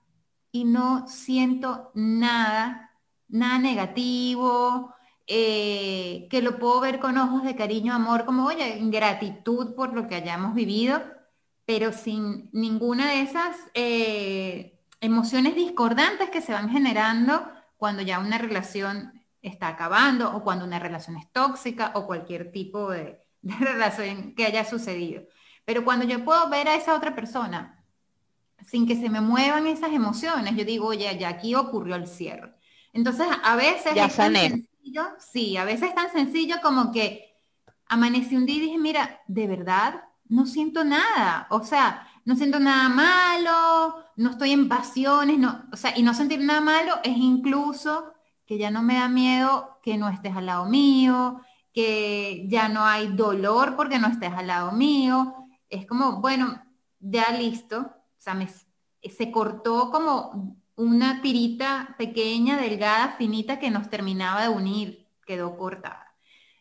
y 0.51 0.65
no 0.65 1.07
siento 1.07 1.91
nada, 1.93 2.91
nada 3.27 3.57
negativo, 3.57 4.93
eh, 5.27 6.27
que 6.29 6.41
lo 6.41 6.59
puedo 6.59 6.81
ver 6.81 6.99
con 6.99 7.17
ojos 7.17 7.43
de 7.43 7.55
cariño, 7.55 7.93
amor, 7.93 8.25
como, 8.25 8.45
oye, 8.45 8.77
gratitud 8.83 9.75
por 9.75 9.93
lo 9.93 10.07
que 10.07 10.15
hayamos 10.15 10.53
vivido, 10.53 11.01
pero 11.65 11.93
sin 11.93 12.49
ninguna 12.51 13.07
de 13.07 13.21
esas 13.21 13.55
eh, 13.73 14.79
emociones 14.99 15.55
discordantes 15.55 16.29
que 16.29 16.41
se 16.41 16.53
van 16.53 16.69
generando 16.69 17.49
cuando 17.77 18.01
ya 18.01 18.19
una 18.19 18.37
relación 18.37 19.13
está 19.41 19.69
acabando 19.69 20.35
o 20.35 20.43
cuando 20.43 20.65
una 20.65 20.79
relación 20.79 21.17
es 21.17 21.31
tóxica 21.31 21.91
o 21.95 22.05
cualquier 22.05 22.51
tipo 22.51 22.91
de, 22.91 23.19
de 23.41 23.55
relación 23.59 24.35
que 24.35 24.45
haya 24.45 24.65
sucedido. 24.65 25.23
Pero 25.65 25.85
cuando 25.85 26.05
yo 26.05 26.25
puedo 26.25 26.49
ver 26.49 26.67
a 26.67 26.75
esa 26.75 26.95
otra 26.95 27.15
persona 27.15 27.80
sin 28.65 28.87
que 28.87 28.95
se 28.95 29.09
me 29.09 29.21
muevan 29.21 29.67
esas 29.67 29.91
emociones, 29.91 30.55
yo 30.55 30.65
digo, 30.65 30.87
oye, 30.87 31.17
ya 31.17 31.29
aquí 31.29 31.55
ocurrió 31.55 31.95
el 31.95 32.07
cierre. 32.07 32.53
Entonces, 32.93 33.27
a 33.43 33.55
veces 33.55 33.93
es 33.95 34.15
tan 34.15 34.33
sencillo, 34.33 35.03
sí, 35.19 35.57
a 35.57 35.65
veces 35.65 35.89
es 35.89 35.95
tan 35.95 36.11
sencillo 36.11 36.57
como 36.61 36.91
que 36.91 37.37
amanecí 37.87 38.35
un 38.35 38.45
día 38.45 38.57
y 38.57 38.61
dije, 38.61 38.77
mira, 38.77 39.21
de 39.27 39.47
verdad, 39.47 40.03
no 40.25 40.45
siento 40.45 40.83
nada, 40.83 41.47
o 41.49 41.63
sea, 41.63 42.07
no 42.25 42.35
siento 42.35 42.59
nada 42.59 42.89
malo, 42.89 44.05
no 44.15 44.31
estoy 44.31 44.51
en 44.51 44.69
pasiones, 44.69 45.37
no, 45.37 45.65
o 45.71 45.75
sea, 45.75 45.97
y 45.97 46.03
no 46.03 46.13
sentir 46.13 46.39
nada 46.39 46.61
malo 46.61 46.95
es 47.03 47.17
incluso 47.17 48.13
que 48.45 48.57
ya 48.57 48.71
no 48.71 48.81
me 48.81 48.95
da 48.95 49.07
miedo 49.07 49.79
que 49.81 49.97
no 49.97 50.09
estés 50.09 50.35
al 50.35 50.45
lado 50.45 50.65
mío, 50.65 51.41
que 51.73 52.45
ya 52.47 52.69
no 52.69 52.85
hay 52.85 53.07
dolor 53.07 53.75
porque 53.75 53.99
no 53.99 54.07
estés 54.07 54.31
al 54.33 54.47
lado 54.47 54.71
mío, 54.71 55.47
es 55.69 55.85
como, 55.85 56.21
bueno, 56.21 56.61
ya 56.99 57.31
listo, 57.31 57.91
o 58.21 58.23
sea, 58.23 58.37
se 59.09 59.31
cortó 59.31 59.89
como 59.89 60.55
una 60.75 61.23
tirita 61.23 61.95
pequeña, 61.97 62.61
delgada, 62.61 63.15
finita 63.17 63.57
que 63.57 63.71
nos 63.71 63.89
terminaba 63.89 64.43
de 64.43 64.49
unir, 64.49 65.07
quedó 65.25 65.57
cortada. 65.57 66.15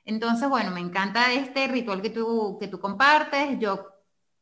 Entonces, 0.06 0.48
bueno, 0.48 0.70
me 0.70 0.80
encanta 0.80 1.34
este 1.34 1.68
ritual 1.68 2.00
que 2.00 2.08
tú, 2.08 2.56
que 2.58 2.66
tú 2.66 2.80
compartes. 2.80 3.58
Yo, 3.58 3.88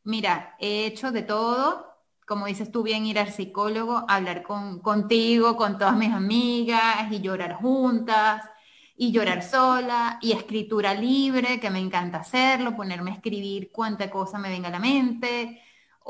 mira, 0.04 0.54
he 0.60 0.86
hecho 0.86 1.10
de 1.10 1.22
todo, 1.22 1.86
como 2.24 2.46
dices 2.46 2.70
tú 2.70 2.84
bien, 2.84 3.04
ir 3.04 3.18
al 3.18 3.32
psicólogo, 3.32 4.04
hablar 4.06 4.44
con, 4.44 4.78
contigo, 4.78 5.56
con 5.56 5.76
todas 5.76 5.96
mis 5.96 6.12
amigas 6.12 7.10
y 7.10 7.20
llorar 7.20 7.54
juntas 7.54 8.48
y 8.96 9.10
llorar 9.10 9.42
sola 9.42 10.18
y 10.22 10.32
escritura 10.32 10.94
libre, 10.94 11.58
que 11.58 11.70
me 11.70 11.80
encanta 11.80 12.18
hacerlo, 12.18 12.76
ponerme 12.76 13.10
a 13.10 13.14
escribir 13.14 13.72
cuánta 13.72 14.08
cosa 14.08 14.38
me 14.38 14.50
venga 14.50 14.68
a 14.68 14.72
la 14.72 14.78
mente, 14.78 15.60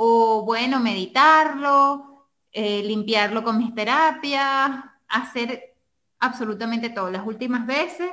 o 0.00 0.44
bueno, 0.44 0.78
meditarlo, 0.78 2.28
eh, 2.52 2.84
limpiarlo 2.84 3.42
con 3.42 3.58
mis 3.58 3.74
terapias, 3.74 4.70
hacer 5.08 5.74
absolutamente 6.20 6.90
todo. 6.90 7.10
Las 7.10 7.26
últimas 7.26 7.66
veces 7.66 8.10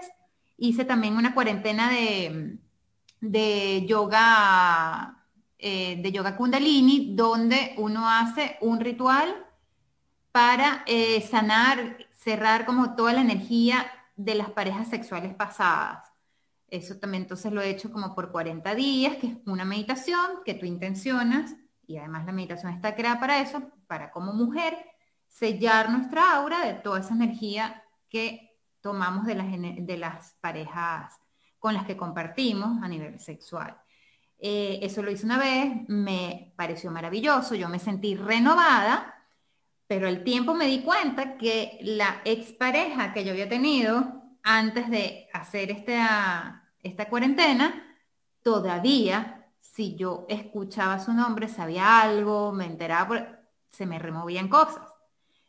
hice 0.57 0.83
también 0.83 1.15
una 1.15 1.35
cuarentena 1.35 1.91
de, 1.91 2.57
de 3.21 3.85
yoga, 3.85 5.27
eh, 5.59 6.01
de 6.01 6.11
yoga 6.11 6.35
kundalini, 6.35 7.15
donde 7.15 7.75
uno 7.77 8.09
hace 8.09 8.57
un 8.61 8.79
ritual 8.79 9.45
para 10.31 10.83
eh, 10.87 11.21
sanar, 11.21 11.97
cerrar 12.13 12.65
como 12.65 12.95
toda 12.95 13.13
la 13.13 13.21
energía 13.21 13.85
de 14.15 14.33
las 14.33 14.49
parejas 14.49 14.89
sexuales 14.89 15.35
pasadas. 15.35 16.11
Eso 16.67 16.97
también 16.97 17.23
entonces 17.23 17.51
lo 17.51 17.61
he 17.61 17.69
hecho 17.69 17.91
como 17.91 18.15
por 18.15 18.31
40 18.31 18.73
días, 18.73 19.17
que 19.17 19.27
es 19.27 19.37
una 19.45 19.65
meditación 19.65 20.41
que 20.43 20.55
tú 20.55 20.65
intencionas, 20.65 21.53
y 21.87 21.97
además 21.97 22.25
la 22.25 22.31
meditación 22.31 22.73
está 22.73 22.95
creada 22.95 23.19
para 23.19 23.39
eso, 23.39 23.61
para 23.87 24.11
como 24.11 24.33
mujer 24.33 24.77
sellar 25.27 25.89
nuestra 25.89 26.35
aura 26.35 26.65
de 26.65 26.73
toda 26.73 26.99
esa 26.99 27.13
energía 27.13 27.83
que 28.09 28.57
tomamos 28.81 29.25
de 29.25 29.35
las, 29.35 29.47
de 29.49 29.97
las 29.97 30.35
parejas 30.41 31.19
con 31.59 31.73
las 31.73 31.85
que 31.85 31.97
compartimos 31.97 32.81
a 32.83 32.87
nivel 32.87 33.19
sexual. 33.19 33.75
Eh, 34.37 34.79
eso 34.81 35.01
lo 35.01 35.11
hice 35.11 35.25
una 35.25 35.39
vez, 35.39 35.71
me 35.87 36.53
pareció 36.55 36.91
maravilloso, 36.91 37.55
yo 37.55 37.69
me 37.69 37.79
sentí 37.79 38.15
renovada, 38.15 39.15
pero 39.87 40.07
el 40.07 40.23
tiempo 40.23 40.53
me 40.53 40.67
di 40.67 40.81
cuenta 40.81 41.37
que 41.37 41.79
la 41.81 42.21
expareja 42.25 43.13
que 43.13 43.23
yo 43.23 43.31
había 43.31 43.49
tenido 43.49 44.23
antes 44.43 44.89
de 44.89 45.27
hacer 45.33 45.71
esta, 45.71 46.69
esta 46.83 47.09
cuarentena, 47.09 47.97
todavía, 48.43 49.34
si 49.73 49.95
yo 49.95 50.25
escuchaba 50.29 50.99
su 50.99 51.13
nombre, 51.13 51.47
sabía 51.47 52.01
algo, 52.01 52.51
me 52.53 52.65
enteraba, 52.65 53.39
se 53.69 53.85
me 53.85 53.99
removían 53.99 54.47
cosas. 54.47 54.87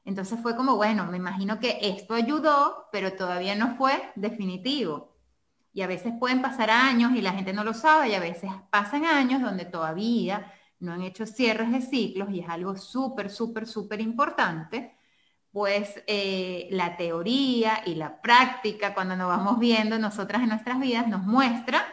Entonces 0.04 0.40
fue 0.40 0.56
como, 0.56 0.76
bueno, 0.76 1.06
me 1.06 1.16
imagino 1.16 1.60
que 1.60 1.78
esto 1.82 2.14
ayudó, 2.14 2.86
pero 2.92 3.12
todavía 3.12 3.54
no 3.54 3.76
fue 3.76 4.12
definitivo. 4.16 5.16
Y 5.72 5.82
a 5.82 5.86
veces 5.86 6.14
pueden 6.18 6.42
pasar 6.42 6.70
años 6.70 7.12
y 7.14 7.20
la 7.20 7.32
gente 7.32 7.52
no 7.52 7.64
lo 7.64 7.74
sabe, 7.74 8.10
y 8.10 8.14
a 8.14 8.20
veces 8.20 8.50
pasan 8.70 9.04
años 9.04 9.42
donde 9.42 9.64
todavía 9.64 10.52
no 10.80 10.92
han 10.92 11.02
hecho 11.02 11.26
cierres 11.26 11.72
de 11.72 11.82
ciclos 11.82 12.30
y 12.30 12.40
es 12.40 12.48
algo 12.48 12.76
súper, 12.76 13.30
súper, 13.30 13.66
súper 13.66 14.00
importante, 14.00 14.96
pues 15.50 16.02
eh, 16.06 16.68
la 16.70 16.96
teoría 16.96 17.82
y 17.86 17.94
la 17.94 18.20
práctica, 18.20 18.94
cuando 18.94 19.16
nos 19.16 19.28
vamos 19.28 19.58
viendo 19.58 19.98
nosotras 19.98 20.42
en 20.42 20.50
nuestras 20.50 20.80
vidas, 20.80 21.08
nos 21.08 21.22
muestra 21.22 21.84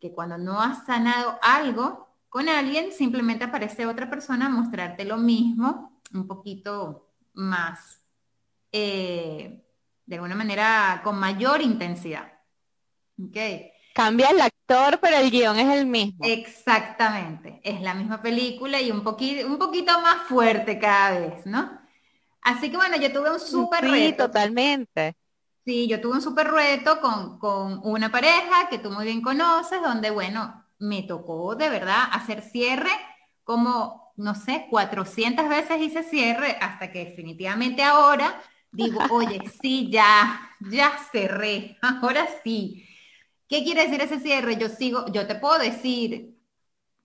que 0.00 0.12
cuando 0.12 0.38
no 0.38 0.60
has 0.60 0.84
sanado 0.86 1.38
algo 1.42 2.08
con 2.28 2.48
alguien, 2.48 2.92
simplemente 2.92 3.44
aparece 3.44 3.86
otra 3.86 4.10
persona 4.10 4.46
a 4.46 4.50
mostrarte 4.50 5.04
lo 5.04 5.16
mismo, 5.16 6.00
un 6.12 6.26
poquito 6.26 7.08
más, 7.34 8.02
eh, 8.72 9.64
de 10.04 10.14
alguna 10.14 10.34
manera, 10.34 11.00
con 11.02 11.18
mayor 11.18 11.62
intensidad. 11.62 12.32
Okay. 13.28 13.70
Cambia 13.94 14.28
el 14.28 14.40
actor, 14.42 14.98
pero 15.00 15.16
el 15.16 15.30
guion 15.30 15.58
es 15.58 15.78
el 15.78 15.86
mismo. 15.86 16.18
Exactamente, 16.26 17.60
es 17.64 17.80
la 17.80 17.94
misma 17.94 18.20
película 18.20 18.80
y 18.80 18.90
un, 18.90 19.02
poquito, 19.02 19.46
un 19.46 19.58
poquito 19.58 19.98
más 20.02 20.28
fuerte 20.28 20.78
cada 20.78 21.18
vez, 21.18 21.46
¿no? 21.46 21.80
Así 22.42 22.70
que 22.70 22.76
bueno, 22.76 22.96
yo 22.98 23.10
tuve 23.12 23.32
un 23.32 23.40
súper 23.40 23.84
sí, 23.84 23.90
reto. 23.90 24.26
totalmente. 24.26 25.16
Sí, 25.66 25.88
yo 25.88 26.00
tuve 26.00 26.14
un 26.14 26.22
súper 26.22 26.48
reto 26.52 27.00
con, 27.00 27.38
con 27.40 27.80
una 27.82 28.10
pareja 28.12 28.68
que 28.70 28.78
tú 28.78 28.90
muy 28.90 29.04
bien 29.04 29.20
conoces, 29.20 29.82
donde 29.82 30.10
bueno, 30.10 30.64
me 30.78 31.02
tocó 31.02 31.56
de 31.56 31.68
verdad 31.68 32.04
hacer 32.12 32.40
cierre 32.42 32.90
como, 33.42 34.12
no 34.16 34.34
sé, 34.36 34.66
400 34.70 35.48
veces 35.48 35.80
hice 35.82 36.04
cierre 36.04 36.56
hasta 36.60 36.92
que 36.92 37.04
definitivamente 37.06 37.82
ahora 37.82 38.40
digo, 38.70 39.06
oye, 39.10 39.40
sí, 39.60 39.90
ya, 39.90 40.40
ya 40.70 40.92
cerré, 41.10 41.76
ahora 42.00 42.26
sí. 42.44 42.84
¿Qué 43.48 43.64
quiere 43.64 43.84
decir 43.84 44.00
ese 44.02 44.20
cierre? 44.20 44.56
Yo 44.58 44.68
sigo, 44.68 45.06
yo 45.12 45.26
te 45.26 45.36
puedo 45.36 45.58
decir 45.58 46.36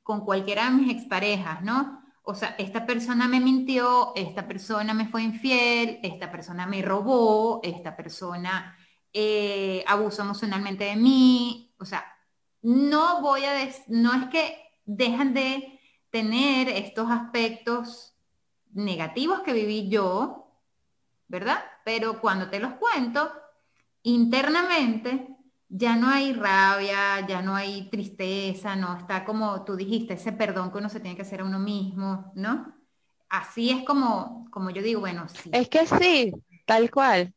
con 0.03 0.25
cualquiera 0.25 0.65
de 0.65 0.71
mis 0.71 0.91
exparejas, 0.95 1.63
¿no? 1.63 2.00
O 2.31 2.35
sea, 2.35 2.55
esta 2.57 2.85
persona 2.85 3.27
me 3.27 3.41
mintió, 3.41 4.13
esta 4.15 4.47
persona 4.47 4.93
me 4.93 5.09
fue 5.09 5.21
infiel, 5.21 5.99
esta 6.01 6.31
persona 6.31 6.65
me 6.65 6.81
robó, 6.81 7.59
esta 7.61 7.97
persona 7.97 8.77
eh, 9.11 9.83
abusó 9.85 10.21
emocionalmente 10.21 10.85
de 10.85 10.95
mí. 10.95 11.75
O 11.77 11.83
sea, 11.83 12.05
no 12.61 13.21
voy 13.21 13.43
a, 13.43 13.69
no 13.87 14.13
es 14.13 14.29
que 14.29 14.57
dejan 14.85 15.33
de 15.33 15.77
tener 16.09 16.69
estos 16.69 17.11
aspectos 17.11 18.15
negativos 18.71 19.41
que 19.41 19.51
viví 19.51 19.89
yo, 19.89 20.55
¿verdad? 21.27 21.61
Pero 21.83 22.21
cuando 22.21 22.49
te 22.49 22.61
los 22.61 22.75
cuento, 22.75 23.29
internamente 24.03 25.35
ya 25.73 25.95
no 25.95 26.09
hay 26.09 26.33
rabia, 26.33 27.25
ya 27.25 27.41
no 27.41 27.55
hay 27.55 27.89
tristeza, 27.89 28.75
no 28.75 28.97
está 28.97 29.23
como 29.23 29.63
tú 29.63 29.77
dijiste, 29.77 30.15
ese 30.15 30.33
perdón 30.33 30.69
que 30.69 30.79
uno 30.79 30.89
se 30.89 30.99
tiene 30.99 31.15
que 31.15 31.21
hacer 31.21 31.39
a 31.41 31.45
uno 31.45 31.59
mismo, 31.59 32.31
¿no? 32.35 32.75
Así 33.29 33.69
es 33.69 33.85
como, 33.85 34.49
como 34.51 34.69
yo 34.71 34.81
digo, 34.81 34.99
bueno, 34.99 35.29
sí. 35.29 35.49
Es 35.53 35.69
que 35.69 35.87
sí, 35.87 36.33
tal 36.65 36.91
cual. 36.91 37.33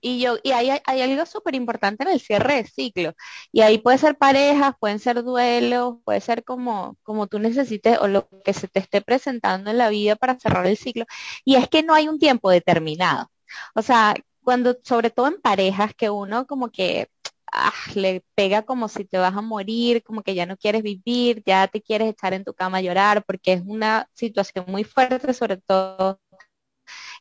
Y 0.00 0.20
yo, 0.20 0.36
y 0.44 0.52
hay, 0.52 0.70
hay 0.84 1.02
algo 1.02 1.26
súper 1.26 1.56
importante 1.56 2.04
en 2.04 2.10
el 2.10 2.20
cierre 2.20 2.62
de 2.62 2.64
ciclo. 2.68 3.14
Y 3.50 3.62
ahí 3.62 3.78
puede 3.78 3.98
ser 3.98 4.16
parejas, 4.16 4.76
pueden 4.78 5.00
ser 5.00 5.24
duelos, 5.24 5.96
puede 6.04 6.20
ser 6.20 6.44
como, 6.44 6.96
como 7.02 7.26
tú 7.26 7.40
necesites 7.40 7.98
o 7.98 8.06
lo 8.06 8.28
que 8.44 8.52
se 8.52 8.68
te 8.68 8.78
esté 8.78 9.00
presentando 9.02 9.72
en 9.72 9.78
la 9.78 9.88
vida 9.88 10.14
para 10.14 10.38
cerrar 10.38 10.66
el 10.68 10.76
ciclo. 10.76 11.04
Y 11.44 11.56
es 11.56 11.68
que 11.68 11.82
no 11.82 11.94
hay 11.94 12.06
un 12.06 12.20
tiempo 12.20 12.48
determinado. 12.48 13.28
O 13.74 13.82
sea, 13.82 14.14
cuando, 14.48 14.78
sobre 14.82 15.10
todo 15.10 15.26
en 15.26 15.42
parejas, 15.42 15.92
que 15.94 16.08
uno 16.08 16.46
como 16.46 16.70
que 16.70 17.10
ah, 17.52 17.70
le 17.94 18.24
pega 18.34 18.62
como 18.62 18.88
si 18.88 19.04
te 19.04 19.18
vas 19.18 19.36
a 19.36 19.42
morir, 19.42 20.02
como 20.02 20.22
que 20.22 20.34
ya 20.34 20.46
no 20.46 20.56
quieres 20.56 20.82
vivir, 20.82 21.42
ya 21.44 21.68
te 21.68 21.82
quieres 21.82 22.08
echar 22.08 22.32
en 22.32 22.44
tu 22.44 22.54
cama 22.54 22.78
a 22.78 22.80
llorar, 22.80 23.22
porque 23.26 23.52
es 23.52 23.62
una 23.66 24.08
situación 24.14 24.64
muy 24.66 24.84
fuerte, 24.84 25.34
sobre 25.34 25.58
todo 25.58 26.18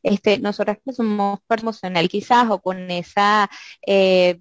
este, 0.04 0.40
nosotras 0.40 0.78
que 0.86 0.94
somos 0.94 1.40
emocional 1.50 2.08
quizás 2.08 2.50
o 2.50 2.62
con 2.62 2.90
esa 2.92 3.50
eh, 3.86 4.40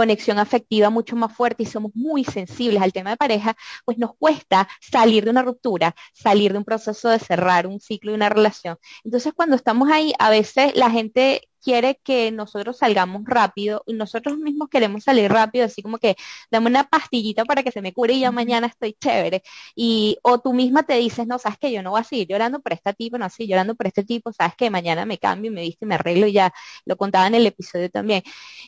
conexión 0.00 0.38
afectiva 0.38 0.88
mucho 0.88 1.14
más 1.14 1.30
fuerte 1.34 1.64
y 1.64 1.66
somos 1.66 1.92
muy 1.94 2.24
sensibles 2.24 2.80
al 2.80 2.90
tema 2.92 3.10
de 3.10 3.18
pareja, 3.18 3.54
pues 3.84 3.98
nos 3.98 4.16
cuesta 4.16 4.66
salir 4.80 5.24
de 5.24 5.30
una 5.30 5.42
ruptura, 5.42 5.94
salir 6.14 6.52
de 6.52 6.58
un 6.58 6.64
proceso 6.64 7.10
de 7.10 7.18
cerrar 7.18 7.66
un 7.66 7.80
ciclo 7.80 8.12
de 8.12 8.16
una 8.16 8.30
relación. 8.30 8.78
Entonces 9.04 9.34
cuando 9.34 9.56
estamos 9.56 9.90
ahí, 9.90 10.14
a 10.18 10.30
veces 10.30 10.74
la 10.74 10.90
gente 10.90 11.42
quiere 11.62 12.00
que 12.02 12.30
nosotros 12.32 12.78
salgamos 12.78 13.22
rápido 13.26 13.82
y 13.86 13.92
nosotros 13.92 14.38
mismos 14.38 14.68
queremos 14.70 15.04
salir 15.04 15.30
rápido, 15.30 15.66
así 15.66 15.82
como 15.82 15.98
que 15.98 16.16
dame 16.50 16.68
una 16.68 16.84
pastillita 16.88 17.44
para 17.44 17.62
que 17.62 17.70
se 17.70 17.82
me 17.82 17.92
cure 17.92 18.14
y 18.14 18.20
ya 18.20 18.32
mañana 18.32 18.66
estoy 18.68 18.94
chévere. 18.94 19.42
Y 19.74 20.18
o 20.22 20.38
tú 20.40 20.54
misma 20.54 20.82
te 20.84 20.94
dices, 20.94 21.26
no, 21.26 21.38
sabes 21.38 21.58
que 21.58 21.70
yo 21.72 21.82
no 21.82 21.90
voy 21.90 22.00
a 22.00 22.04
seguir 22.04 22.28
llorando 22.28 22.60
por 22.60 22.72
este 22.72 22.94
tipo, 22.94 23.18
no 23.18 23.26
así 23.26 23.46
llorando 23.46 23.74
por 23.74 23.86
este 23.86 24.04
tipo, 24.04 24.32
sabes 24.32 24.54
que 24.56 24.70
mañana 24.70 25.04
me 25.06 25.18
cambio, 25.18 25.52
me 25.52 25.60
viste, 25.62 25.86
me 25.86 25.96
arreglo 25.96 26.26
y 26.26 26.32
ya 26.32 26.52
lo 26.86 26.96
contaba 26.96 27.26
en 27.26 27.34
el 27.34 27.46
episodio 27.46 27.90
también. 27.90 28.22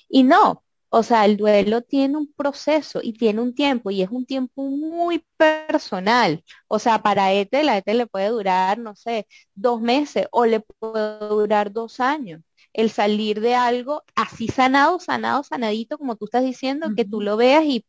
Y 0.08 0.22
no, 0.24 0.62
o 0.94 1.02
sea, 1.02 1.24
el 1.24 1.38
duelo 1.38 1.80
tiene 1.80 2.18
un 2.18 2.30
proceso 2.34 3.00
y 3.02 3.14
tiene 3.14 3.40
un 3.40 3.54
tiempo 3.54 3.90
y 3.90 4.02
es 4.02 4.10
un 4.10 4.26
tiempo 4.26 4.62
muy 4.64 5.24
personal. 5.38 6.44
O 6.68 6.78
sea, 6.78 7.02
para 7.02 7.32
Ete, 7.32 7.64
la 7.64 7.78
Ete 7.78 7.94
le 7.94 8.06
puede 8.06 8.28
durar, 8.28 8.78
no 8.78 8.94
sé, 8.94 9.26
dos 9.54 9.80
meses 9.80 10.26
o 10.32 10.44
le 10.44 10.60
puede 10.60 11.18
durar 11.30 11.72
dos 11.72 11.98
años. 11.98 12.42
El 12.74 12.90
salir 12.90 13.40
de 13.40 13.54
algo 13.54 14.02
así 14.14 14.48
sanado, 14.48 15.00
sanado, 15.00 15.42
sanadito, 15.44 15.96
como 15.96 16.16
tú 16.16 16.26
estás 16.26 16.44
diciendo, 16.44 16.90
que 16.94 17.06
tú 17.06 17.22
lo 17.22 17.38
veas 17.38 17.64
y 17.64 17.86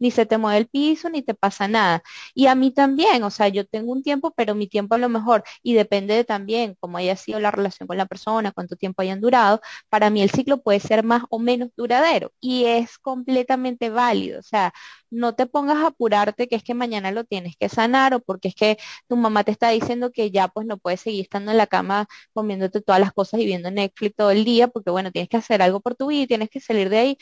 ni 0.00 0.10
se 0.10 0.26
te 0.26 0.38
mueve 0.38 0.58
el 0.58 0.68
piso, 0.68 1.10
ni 1.10 1.22
te 1.22 1.34
pasa 1.34 1.68
nada. 1.68 2.02
Y 2.34 2.46
a 2.48 2.54
mí 2.56 2.72
también, 2.72 3.22
o 3.22 3.30
sea, 3.30 3.48
yo 3.48 3.66
tengo 3.66 3.92
un 3.92 4.02
tiempo, 4.02 4.32
pero 4.36 4.54
mi 4.56 4.68
tiempo 4.68 4.94
a 4.96 4.98
lo 4.98 5.08
mejor, 5.08 5.44
y 5.62 5.74
depende 5.74 6.14
de 6.14 6.24
también 6.24 6.76
cómo 6.80 6.98
haya 6.98 7.16
sido 7.16 7.40
la 7.40 7.50
relación 7.52 7.86
con 7.86 7.96
la 7.98 8.06
persona, 8.06 8.52
cuánto 8.52 8.76
tiempo 8.76 9.02
hayan 9.02 9.20
durado, 9.20 9.60
para 9.88 10.10
mí 10.10 10.22
el 10.22 10.30
ciclo 10.30 10.62
puede 10.62 10.80
ser 10.80 11.04
más 11.04 11.22
o 11.30 11.38
menos 11.38 11.70
duradero 11.76 12.32
y 12.40 12.64
es 12.66 12.98
completamente 12.98 13.90
válido. 13.90 14.40
O 14.40 14.42
sea, 14.42 14.72
no 15.10 15.34
te 15.34 15.46
pongas 15.46 15.78
a 15.78 15.88
apurarte 15.88 16.48
que 16.48 16.56
es 16.56 16.62
que 16.64 16.74
mañana 16.74 17.10
lo 17.12 17.24
tienes 17.24 17.56
que 17.56 17.68
sanar 17.68 18.14
o 18.14 18.20
porque 18.20 18.48
es 18.48 18.54
que 18.54 18.78
tu 19.08 19.16
mamá 19.16 19.44
te 19.44 19.52
está 19.52 19.70
diciendo 19.70 20.12
que 20.12 20.30
ya 20.30 20.48
pues 20.48 20.66
no 20.66 20.78
puedes 20.78 21.00
seguir 21.00 21.22
estando 21.22 21.50
en 21.52 21.58
la 21.58 21.66
cama 21.66 22.06
comiéndote 22.32 22.80
todas 22.80 23.00
las 23.00 23.12
cosas 23.12 23.40
y 23.40 23.46
viendo 23.46 23.70
Netflix 23.70 24.14
todo 24.16 24.30
el 24.30 24.44
día 24.44 24.68
porque 24.68 24.90
bueno, 24.90 25.10
tienes 25.12 25.28
que 25.28 25.36
hacer 25.36 25.62
algo 25.62 25.80
por 25.80 25.94
tu 25.96 26.08
vida 26.08 26.22
y 26.22 26.26
tienes 26.26 26.50
que 26.50 26.60
salir 26.60 26.88
de 26.90 26.98
ahí 26.98 27.18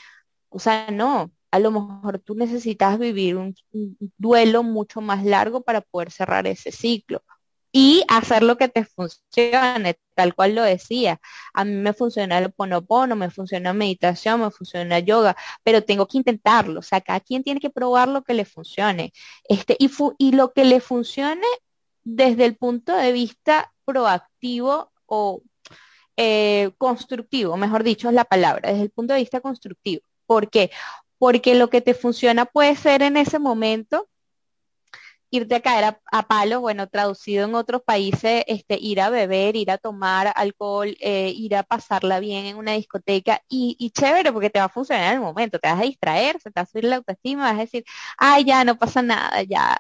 O 0.50 0.58
sea, 0.60 0.90
no, 0.92 1.30
a 1.50 1.58
lo 1.58 1.70
mejor 1.70 2.18
tú 2.18 2.34
necesitas 2.34 2.98
vivir 2.98 3.36
un, 3.36 3.54
duelo 4.18 4.62
mucho 4.62 5.00
más 5.00 5.24
largo 5.24 5.62
para 5.62 5.80
poder 5.80 6.10
cerrar 6.10 6.46
ese 6.46 6.72
ciclo 6.72 7.22
y 7.72 8.02
hacer 8.08 8.42
lo 8.42 8.56
que 8.56 8.68
te 8.68 8.84
funcione, 8.84 9.98
tal 10.14 10.34
cual 10.34 10.54
lo 10.54 10.62
decía. 10.62 11.20
A 11.52 11.64
mí 11.64 11.72
me 11.72 11.92
funciona 11.92 12.38
el 12.38 12.52
ponopono, 12.52 13.14
me 13.14 13.30
funciona 13.30 13.72
meditación, 13.74 14.40
me 14.40 14.50
funciona 14.50 14.98
yoga, 15.00 15.36
pero 15.62 15.84
tengo 15.84 16.06
que 16.08 16.18
intentarlo. 16.18 16.80
O 16.80 16.82
sea, 16.82 17.00
cada 17.02 17.20
quien 17.20 17.44
tiene 17.44 17.60
que 17.60 17.70
probar 17.70 18.08
lo 18.08 18.22
que 18.22 18.34
le 18.34 18.44
funcione. 18.46 19.12
Este, 19.48 19.76
y, 19.78 20.32
lo 20.32 20.52
que 20.52 20.64
le 20.64 20.80
funcione 20.80 21.46
desde 22.04 22.46
el 22.46 22.56
punto 22.56 22.96
de 22.96 23.12
vista 23.12 23.72
proactivo 23.84 24.90
o 25.06 25.42
eh, 26.16 26.70
constructivo, 26.78 27.56
mejor 27.56 27.84
dicho 27.84 28.08
es 28.08 28.14
la 28.14 28.24
palabra, 28.24 28.70
desde 28.70 28.84
el 28.84 28.90
punto 28.90 29.14
de 29.14 29.20
vista 29.20 29.40
constructivo. 29.40 30.02
¿Por 30.26 30.50
qué? 30.50 30.70
Porque 31.18 31.54
lo 31.54 31.70
que 31.70 31.80
te 31.80 31.94
funciona 31.94 32.44
puede 32.46 32.76
ser 32.76 33.02
en 33.02 33.16
ese 33.16 33.38
momento 33.38 34.08
irte 35.30 35.56
a 35.56 35.60
caer 35.60 35.96
a, 36.10 36.28
palos, 36.28 36.60
bueno, 36.60 36.88
traducido 36.88 37.44
en 37.44 37.54
otros 37.54 37.82
países, 37.82 38.44
este, 38.46 38.78
ir 38.80 39.00
a 39.00 39.10
beber, 39.10 39.56
ir 39.56 39.70
a 39.70 39.78
tomar 39.78 40.32
alcohol, 40.34 40.96
eh, 41.00 41.32
ir 41.36 41.54
a 41.56 41.62
pasarla 41.62 42.20
bien 42.20 42.46
en 42.46 42.56
una 42.56 42.72
discoteca 42.72 43.42
y, 43.48 43.76
y, 43.78 43.90
chévere 43.90 44.32
porque 44.32 44.50
te 44.50 44.58
va 44.58 44.66
a 44.66 44.68
funcionar 44.70 45.08
en 45.08 45.14
el 45.14 45.20
momento, 45.20 45.58
te 45.58 45.68
vas 45.68 45.80
a 45.80 45.84
distraer, 45.84 46.40
se 46.40 46.50
te 46.50 46.60
va 46.60 46.62
a 46.62 46.66
subir 46.66 46.84
la 46.84 46.96
autoestima, 46.96 47.42
vas 47.44 47.58
a 47.58 47.60
decir, 47.62 47.84
ay, 48.16 48.44
ya, 48.44 48.64
no 48.64 48.78
pasa 48.78 49.02
nada, 49.02 49.42
ya. 49.42 49.78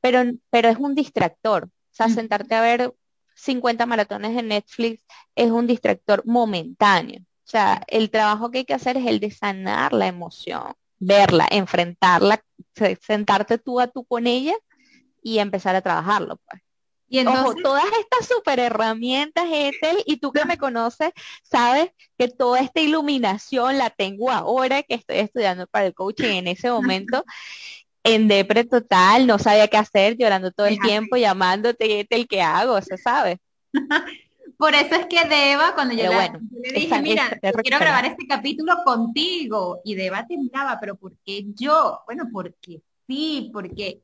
Pero, 0.00 0.22
pero 0.50 0.68
es 0.68 0.78
un 0.78 0.94
distractor, 0.94 1.64
o 1.64 1.70
sea, 1.90 2.08
sentarte 2.08 2.54
a 2.54 2.62
ver 2.62 2.94
50 3.34 3.86
maratones 3.86 4.34
de 4.34 4.42
Netflix 4.42 5.04
es 5.34 5.50
un 5.50 5.66
distractor 5.66 6.22
momentáneo. 6.26 7.20
O 7.50 7.56
sea, 7.58 7.82
el 7.88 8.10
trabajo 8.10 8.52
que 8.52 8.58
hay 8.58 8.64
que 8.64 8.74
hacer 8.74 8.96
es 8.96 9.06
el 9.08 9.18
de 9.18 9.32
sanar 9.32 9.92
la 9.92 10.06
emoción, 10.06 10.72
verla, 11.00 11.48
enfrentarla, 11.50 12.44
sentarte 13.04 13.58
tú 13.58 13.80
a 13.80 13.88
tú 13.88 14.04
con 14.04 14.28
ella 14.28 14.54
y 15.20 15.40
empezar 15.40 15.74
a 15.74 15.80
trabajarlo. 15.80 16.36
Pues. 16.48 16.62
Y 17.08 17.18
entonces, 17.18 17.60
todas 17.60 17.86
estas 17.98 18.28
super 18.28 18.60
herramientas, 18.60 19.46
Ethel, 19.52 20.00
y 20.06 20.18
tú 20.18 20.30
que 20.30 20.44
me 20.44 20.58
conoces, 20.58 21.10
sabes 21.42 21.90
que 22.16 22.28
toda 22.28 22.60
esta 22.60 22.80
iluminación 22.80 23.78
la 23.78 23.90
tengo 23.90 24.30
ahora 24.30 24.84
que 24.84 24.94
estoy 24.94 25.16
estudiando 25.16 25.66
para 25.66 25.86
el 25.86 25.94
coaching 25.94 26.30
en 26.30 26.46
ese 26.46 26.70
momento. 26.70 27.24
en 28.04 28.28
depre 28.28 28.62
total, 28.62 29.26
no 29.26 29.40
sabía 29.40 29.66
qué 29.66 29.76
hacer, 29.76 30.16
llorando 30.16 30.52
todo 30.52 30.68
el 30.68 30.78
tiempo, 30.78 31.16
llamándote, 31.16 31.98
Ethel, 31.98 32.28
¿qué 32.28 32.42
hago? 32.42 32.80
¿Se 32.80 32.96
sabe? 32.96 33.40
Por 34.60 34.74
eso 34.74 34.94
es 34.94 35.06
que 35.06 35.24
Deba, 35.24 35.74
cuando 35.74 35.94
yo, 35.94 36.10
le 36.12 36.72
dije, 36.74 37.00
mira, 37.00 37.40
quiero 37.62 37.78
grabar 37.78 38.04
este 38.04 38.26
capítulo 38.26 38.74
contigo, 38.84 39.80
y 39.86 39.94
Deba 39.94 40.26
temblaba, 40.26 40.76
pero 40.78 40.96
¿por 40.96 41.16
qué 41.24 41.46
yo? 41.54 42.00
Bueno, 42.04 42.28
porque 42.30 42.82
sí, 43.06 43.48
porque 43.54 44.02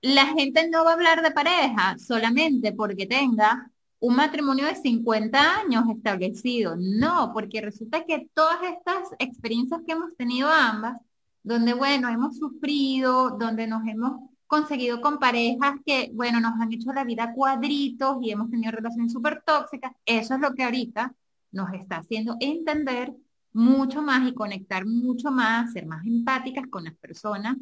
la 0.00 0.26
gente 0.26 0.68
no 0.68 0.84
va 0.84 0.90
a 0.90 0.94
hablar 0.94 1.22
de 1.22 1.30
pareja 1.30 1.96
solamente 1.96 2.72
porque 2.72 3.06
tenga 3.06 3.70
un 4.00 4.16
matrimonio 4.16 4.66
de 4.66 4.74
50 4.74 5.60
años 5.60 5.84
establecido. 5.94 6.74
No, 6.76 7.30
porque 7.32 7.60
resulta 7.60 8.04
que 8.04 8.28
todas 8.34 8.58
estas 8.64 9.14
experiencias 9.20 9.80
que 9.86 9.92
hemos 9.92 10.16
tenido 10.16 10.50
ambas, 10.50 11.00
donde, 11.44 11.72
bueno, 11.72 12.08
hemos 12.08 12.36
sufrido, 12.36 13.30
donde 13.38 13.68
nos 13.68 13.86
hemos 13.86 14.28
conseguido 14.48 15.00
con 15.00 15.18
parejas 15.18 15.76
que, 15.86 16.10
bueno, 16.14 16.40
nos 16.40 16.60
han 16.60 16.72
hecho 16.72 16.92
la 16.92 17.04
vida 17.04 17.32
cuadritos 17.32 18.16
y 18.22 18.32
hemos 18.32 18.50
tenido 18.50 18.72
relaciones 18.72 19.12
súper 19.12 19.42
tóxicas. 19.46 19.92
Eso 20.04 20.34
es 20.34 20.40
lo 20.40 20.54
que 20.54 20.64
ahorita 20.64 21.14
nos 21.52 21.72
está 21.74 21.98
haciendo 21.98 22.36
entender 22.40 23.14
mucho 23.52 24.02
más 24.02 24.26
y 24.26 24.34
conectar 24.34 24.86
mucho 24.86 25.30
más, 25.30 25.72
ser 25.72 25.86
más 25.86 26.04
empáticas 26.06 26.66
con 26.68 26.84
las 26.84 26.94
personas 26.96 27.56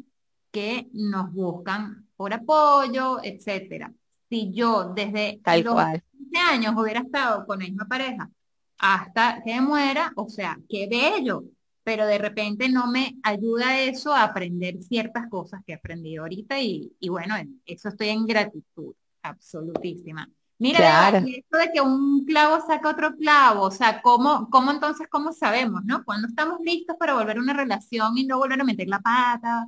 que 0.51 0.87
nos 0.93 1.31
buscan 1.33 2.07
por 2.15 2.33
apoyo, 2.33 3.19
etcétera. 3.21 3.93
Si 4.29 4.51
yo 4.51 4.93
desde 4.95 5.39
Tal 5.43 5.63
los 5.63 5.73
cual. 5.73 6.03
15 6.17 6.37
años 6.37 6.73
hubiera 6.77 7.01
estado 7.01 7.45
con 7.45 7.59
la 7.59 7.65
misma 7.65 7.85
pareja 7.85 8.29
hasta 8.77 9.41
que 9.43 9.59
muera, 9.59 10.11
o 10.15 10.29
sea, 10.29 10.57
qué 10.69 10.87
bello, 10.87 11.43
pero 11.87 12.05
de 12.05 12.17
repente 12.17 12.67
no 12.67 12.87
me 12.87 13.15
ayuda 13.23 13.79
eso 13.79 14.13
a 14.13 14.23
aprender 14.23 14.83
ciertas 14.83 15.29
cosas 15.29 15.61
que 15.65 15.71
he 15.71 15.75
aprendido 15.75 16.23
ahorita 16.23 16.59
y, 16.59 16.91
bueno, 17.07 17.35
eso 17.65 17.87
estoy 17.87 18.09
en 18.09 18.25
gratitud, 18.25 18.93
absolutísima. 19.21 20.29
Mira, 20.59 21.17
esto 21.17 21.57
de 21.57 21.71
que 21.73 21.79
un 21.79 22.25
clavo 22.25 22.59
saca 22.67 22.89
otro 22.89 23.15
clavo, 23.15 23.61
o 23.61 23.71
sea, 23.71 24.01
¿cómo, 24.01 24.49
¿cómo 24.49 24.71
entonces, 24.71 25.07
cómo 25.09 25.31
sabemos, 25.31 25.85
no? 25.85 26.03
Cuando 26.03 26.27
estamos 26.27 26.59
listos 26.59 26.97
para 26.99 27.13
volver 27.13 27.37
a 27.37 27.41
una 27.41 27.53
relación 27.53 28.17
y 28.17 28.25
no 28.25 28.37
volver 28.37 28.59
a 28.59 28.65
meter 28.65 28.89
la 28.89 28.99
pata, 28.99 29.65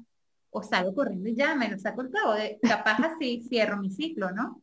o 0.49 0.62
salgo 0.62 0.93
corriendo 0.93 1.29
y 1.29 1.36
ya 1.36 1.55
me 1.55 1.69
lo 1.69 1.79
saco 1.79 2.01
el 2.01 2.10
clavo, 2.10 2.34
de, 2.34 2.60
capaz 2.62 2.99
así 2.99 3.45
cierro 3.47 3.77
mi 3.77 3.91
ciclo, 3.91 4.29
¿no? 4.32 4.62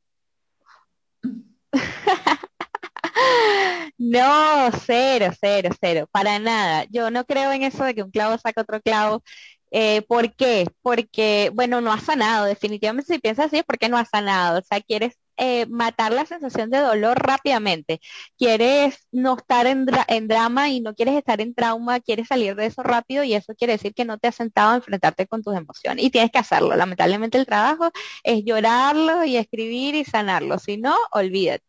No, 3.98 4.70
cero, 4.86 5.32
cero, 5.40 5.70
cero, 5.80 6.06
para 6.12 6.38
nada. 6.38 6.84
Yo 6.90 7.10
no 7.10 7.24
creo 7.24 7.50
en 7.52 7.62
eso 7.62 7.82
de 7.84 7.94
que 7.94 8.02
un 8.02 8.10
clavo 8.10 8.36
saca 8.38 8.60
otro 8.60 8.80
clavo. 8.82 9.22
Eh, 9.70 10.02
¿Por 10.02 10.34
qué? 10.36 10.66
Porque, 10.82 11.50
bueno, 11.54 11.80
no 11.80 11.92
ha 11.92 12.00
sanado. 12.00 12.44
Definitivamente 12.44 13.14
si 13.14 13.18
piensas 13.20 13.46
así 13.46 13.58
es 13.58 13.64
porque 13.64 13.88
no 13.88 13.96
ha 13.96 14.04
sanado. 14.04 14.58
O 14.60 14.62
sea, 14.62 14.80
quieres 14.82 15.18
eh, 15.38 15.66
matar 15.66 16.12
la 16.12 16.26
sensación 16.26 16.70
de 16.70 16.78
dolor 16.78 17.18
rápidamente. 17.18 18.00
Quieres 18.38 19.06
no 19.12 19.36
estar 19.38 19.66
en, 19.66 19.86
en, 20.08 20.28
drama 20.28 20.68
y 20.70 20.80
no 20.80 20.94
quieres 20.94 21.14
estar 21.16 21.40
en 21.40 21.54
trauma, 21.54 22.00
quieres 22.00 22.28
salir 22.28 22.54
de 22.54 22.66
eso 22.66 22.82
rápido 22.82 23.24
y 23.24 23.34
eso 23.34 23.54
quiere 23.54 23.74
decir 23.74 23.94
que 23.94 24.04
no 24.04 24.18
te 24.18 24.28
has 24.28 24.36
sentado 24.36 24.72
a 24.72 24.76
enfrentarte 24.76 25.26
con 25.26 25.42
tus 25.42 25.56
emociones 25.56 26.04
y 26.04 26.10
tienes 26.10 26.30
que 26.30 26.38
hacerlo. 26.38 26.76
Lamentablemente 26.76 27.38
el 27.38 27.46
trabajo 27.46 27.90
es 28.22 28.44
llorarlo 28.44 29.24
y 29.24 29.36
escribir 29.36 29.94
y 29.94 30.04
sanarlo. 30.04 30.58
Si 30.58 30.76
no, 30.78 30.96
olvídate 31.12 31.65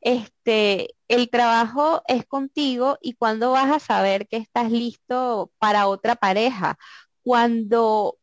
este, 0.00 0.94
el 1.08 1.30
trabajo 1.30 2.02
es 2.08 2.24
contigo 2.26 2.98
y 3.02 3.14
cuando 3.14 3.52
vas 3.52 3.70
a 3.70 3.78
saber 3.80 4.28
que 4.28 4.36
estás 4.36 4.70
listo 4.70 5.50
para 5.58 5.86
otra 5.86 6.16
pareja, 6.16 6.76
cuando 7.22 8.18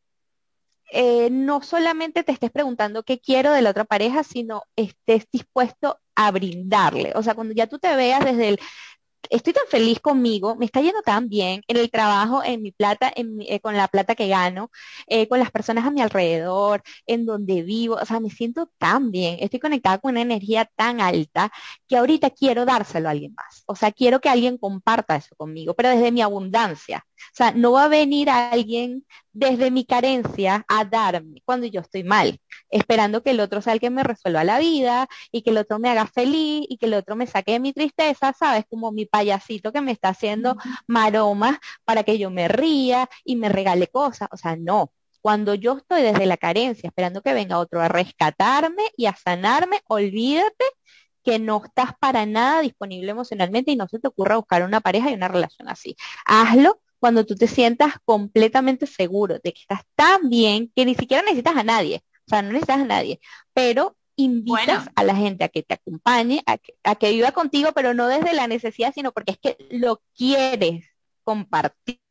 eh, 0.92 1.30
no 1.30 1.62
solamente 1.62 2.24
te 2.24 2.32
estés 2.32 2.52
preguntando 2.52 3.04
qué 3.04 3.20
quiero 3.20 3.52
de 3.52 3.62
la 3.62 3.72
otra 3.72 3.86
pareja, 3.86 4.24
sino 4.24 4.64
estés 4.76 5.26
dispuesto 5.32 6.00
a 6.16 6.32
brindarle. 6.32 7.12
O 7.16 7.24
sea, 7.24 7.36
cuando 7.36 7.54
ya 7.54 7.68
tú 7.68 7.78
te 7.78 7.96
veas 7.96 8.24
desde 8.24 8.50
el, 8.50 8.60
estoy 9.30 9.54
tan 9.54 9.66
feliz 9.70 10.00
conmigo, 10.00 10.56
me 10.56 10.66
está 10.66 10.82
yendo 10.82 11.02
tan 11.02 11.30
bien 11.30 11.62
en 11.68 11.78
el 11.78 11.90
trabajo, 11.92 12.44
en 12.44 12.62
mi 12.62 12.72
plata, 12.72 13.12
eh, 13.16 13.60
con 13.62 13.76
la 13.78 13.88
plata 13.88 14.16
que 14.16 14.28
gano, 14.28 14.72
eh, 15.08 15.28
con 15.28 15.40
las 15.40 15.52
personas 15.52 15.86
a 15.86 15.92
mi 15.92 16.02
alrededor, 16.02 16.84
en 17.06 17.26
donde 17.26 17.64
vivo, 17.64 17.96
o 18.02 18.06
sea, 18.06 18.20
me 18.20 18.30
siento 18.30 18.70
tan 18.78 19.12
bien, 19.12 19.38
estoy 19.40 19.60
conectada 19.60 19.98
con 20.00 20.12
una 20.12 20.22
energía 20.22 20.66
tan 20.76 21.02
alta 21.02 21.52
que 21.88 21.98
ahorita 21.98 22.30
quiero 22.32 22.66
dárselo 22.66 23.08
a 23.10 23.12
alguien 23.12 23.34
más. 23.36 23.64
O 23.66 23.76
sea, 23.76 23.92
quiero 23.92 24.20
que 24.22 24.30
alguien 24.30 24.58
comparta 24.58 25.16
eso 25.16 25.36
conmigo, 25.36 25.74
pero 25.76 25.90
desde 25.90 26.12
mi 26.12 26.22
abundancia. 26.22 27.07
O 27.34 27.36
sea, 27.36 27.52
no 27.52 27.74
va 27.74 27.86
a 27.86 27.88
venir 27.88 28.30
alguien 28.30 29.06
desde 29.34 29.72
mi 29.72 29.86
carencia 29.86 30.66
a 30.68 30.86
darme 30.86 31.42
cuando 31.46 31.68
yo 31.68 31.82
estoy 31.82 32.04
mal, 32.04 32.40
esperando 32.70 33.24
que 33.24 33.32
el 33.32 33.40
otro 33.40 33.62
sea 33.62 33.74
el 33.74 33.80
que 33.80 33.90
me 33.90 34.04
resuelva 34.04 34.44
la 34.44 34.60
vida 34.60 35.08
y 35.32 35.44
que 35.44 35.52
el 35.52 35.58
otro 35.58 35.80
me 35.80 35.90
haga 35.90 36.08
feliz 36.08 36.66
y 36.70 36.78
que 36.78 36.88
el 36.88 36.96
otro 36.96 37.16
me 37.16 37.28
saque 37.28 37.54
de 37.54 37.60
mi 37.60 37.74
tristeza, 37.74 38.34
¿sabes? 38.34 38.66
Como 38.70 38.92
mi 38.92 39.06
payasito 39.06 39.72
que 39.72 39.82
me 39.82 39.92
está 39.92 40.10
haciendo 40.10 40.58
maromas 40.88 41.58
para 41.86 42.04
que 42.04 42.18
yo 42.18 42.30
me 42.32 42.48
ría 42.48 43.10
y 43.24 43.36
me 43.36 43.50
regale 43.50 43.88
cosas. 43.88 44.28
O 44.32 44.38
sea, 44.38 44.56
no. 44.56 44.92
Cuando 45.22 45.56
yo 45.56 45.78
estoy 45.78 46.04
desde 46.04 46.26
la 46.26 46.38
carencia, 46.38 46.88
esperando 46.88 47.22
que 47.22 47.34
venga 47.34 47.60
otro 47.60 47.82
a 47.82 47.90
rescatarme 47.90 48.84
y 48.96 49.08
a 49.08 49.16
sanarme, 49.16 49.82
olvídate 49.88 50.66
que 51.24 51.40
no 51.40 51.62
estás 51.66 51.92
para 52.00 52.26
nada 52.26 52.62
disponible 52.62 53.12
emocionalmente 53.12 53.72
y 53.72 53.76
no 53.76 53.88
se 53.90 54.00
te 54.00 54.08
ocurra 54.08 54.38
buscar 54.38 54.64
una 54.64 54.80
pareja 54.80 55.12
y 55.12 55.14
una 55.14 55.28
relación 55.28 55.68
así. 55.68 55.98
Hazlo 56.26 56.80
cuando 57.00 57.26
tú 57.26 57.36
te 57.36 57.48
sientas 57.48 57.96
completamente 58.06 58.88
seguro 58.88 59.36
de 59.44 59.54
que 59.54 59.62
estás 59.62 59.82
tan 59.96 60.30
bien 60.30 60.72
que 60.76 60.86
ni 60.86 60.96
siquiera 60.96 61.24
necesitas 61.24 61.56
a 61.56 61.64
nadie, 61.64 62.04
o 62.26 62.30
sea, 62.30 62.42
no 62.42 62.50
necesitas 62.50 62.82
a 62.82 62.86
nadie, 62.86 63.20
pero 63.54 63.96
invitas 64.16 64.90
a 64.96 65.04
la 65.04 65.16
gente 65.16 65.44
a 65.44 65.50
que 65.50 65.64
te 65.64 65.76
acompañe, 65.76 66.42
a 66.46 66.58
que, 66.58 66.74
a 66.84 66.96
que 66.96 67.12
viva 67.12 67.32
contigo, 67.32 67.72
pero 67.74 67.94
no 67.94 68.08
desde 68.08 68.34
la 68.34 68.48
necesidad, 68.48 68.94
sino 68.94 69.12
porque 69.12 69.34
es 69.34 69.38
que 69.38 69.58
lo 69.70 70.02
quieres 70.16 70.86
compartir. 71.24 72.02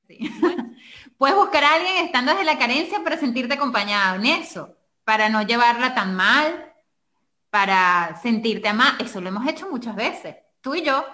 puedes 1.19 1.37
buscar 1.37 1.65
a 1.65 1.75
alguien 1.75 2.05
estando 2.05 2.33
desde 2.33 2.45
la 2.45 2.59
carencia 2.59 3.03
para 3.03 3.19
sentirte 3.19 3.55
acompañado 3.55 4.17
en 4.17 4.27
eso, 4.27 4.77
para 5.05 5.29
no 5.29 5.43
llevarla 5.43 5.95
tan 5.95 6.15
mal, 6.15 6.73
para 7.51 8.19
sentirte 8.23 8.69
amada. 8.69 8.99
Eso 9.01 9.21
lo 9.21 9.29
hemos 9.29 9.47
hecho 9.49 9.69
muchas 9.69 9.97
veces, 9.97 10.37
tú 10.61 10.75
y 10.75 10.83
yo. 10.83 11.05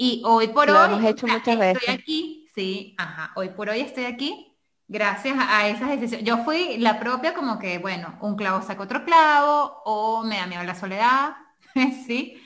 Y 0.00 0.22
hoy 0.24 0.46
por 0.48 0.70
hoy 0.70 0.94
hemos 0.94 1.04
hecho 1.04 1.26
muchas 1.26 1.58
estoy 1.60 1.94
aquí, 1.94 2.46
sí, 2.54 2.94
ajá, 2.98 3.32
hoy 3.34 3.48
por 3.48 3.68
hoy 3.68 3.80
estoy 3.80 4.04
aquí 4.04 4.54
gracias 4.86 5.36
a 5.36 5.68
esas 5.68 5.88
decisiones. 5.90 6.24
Yo 6.24 6.44
fui 6.44 6.78
la 6.78 7.00
propia 7.00 7.34
como 7.34 7.58
que, 7.58 7.78
bueno, 7.78 8.16
un 8.22 8.36
clavo 8.36 8.62
saca 8.62 8.84
otro 8.84 9.04
clavo 9.04 9.82
o 9.84 10.22
me 10.22 10.36
da 10.36 10.46
miedo 10.46 10.62
la 10.62 10.76
soledad, 10.76 11.36
sí. 12.06 12.40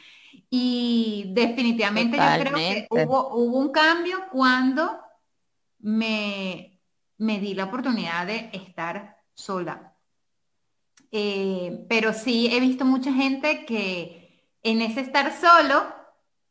Y 0.49 1.27
definitivamente 1.35 2.17
yo 2.17 2.41
creo 2.41 2.55
que 2.55 2.87
hubo, 2.89 3.35
hubo 3.37 3.59
un 3.59 3.71
cambio 3.71 4.29
cuando 4.31 4.99
me, 5.79 6.81
me 7.19 7.39
di 7.39 7.53
la 7.53 7.65
oportunidad 7.65 8.27
de 8.27 8.49
estar 8.55 9.19
sola. 9.35 9.93
Eh, 11.11 11.85
pero 11.87 12.15
sí 12.15 12.49
he 12.51 12.61
visto 12.61 12.87
mucha 12.87 13.13
gente 13.13 13.67
que 13.67 14.49
en 14.63 14.81
ese 14.81 15.01
estar 15.01 15.39
solo 15.39 16.02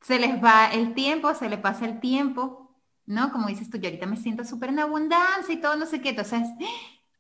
se 0.02 0.20
les 0.20 0.44
va 0.44 0.68
el 0.68 0.94
tiempo, 0.94 1.34
se 1.34 1.50
le 1.50 1.58
pasa 1.58 1.86
el 1.86 2.00
tiempo, 2.00 2.76
¿no? 3.06 3.32
Como 3.32 3.48
dices 3.48 3.70
tú, 3.70 3.78
yo 3.78 3.88
ahorita 3.88 4.06
me 4.06 4.18
siento 4.18 4.44
súper 4.44 4.70
en 4.70 4.80
abundancia 4.80 5.54
y 5.54 5.62
todo, 5.62 5.76
no 5.76 5.86
sé 5.86 6.02
qué. 6.02 6.10
Entonces, 6.10 6.42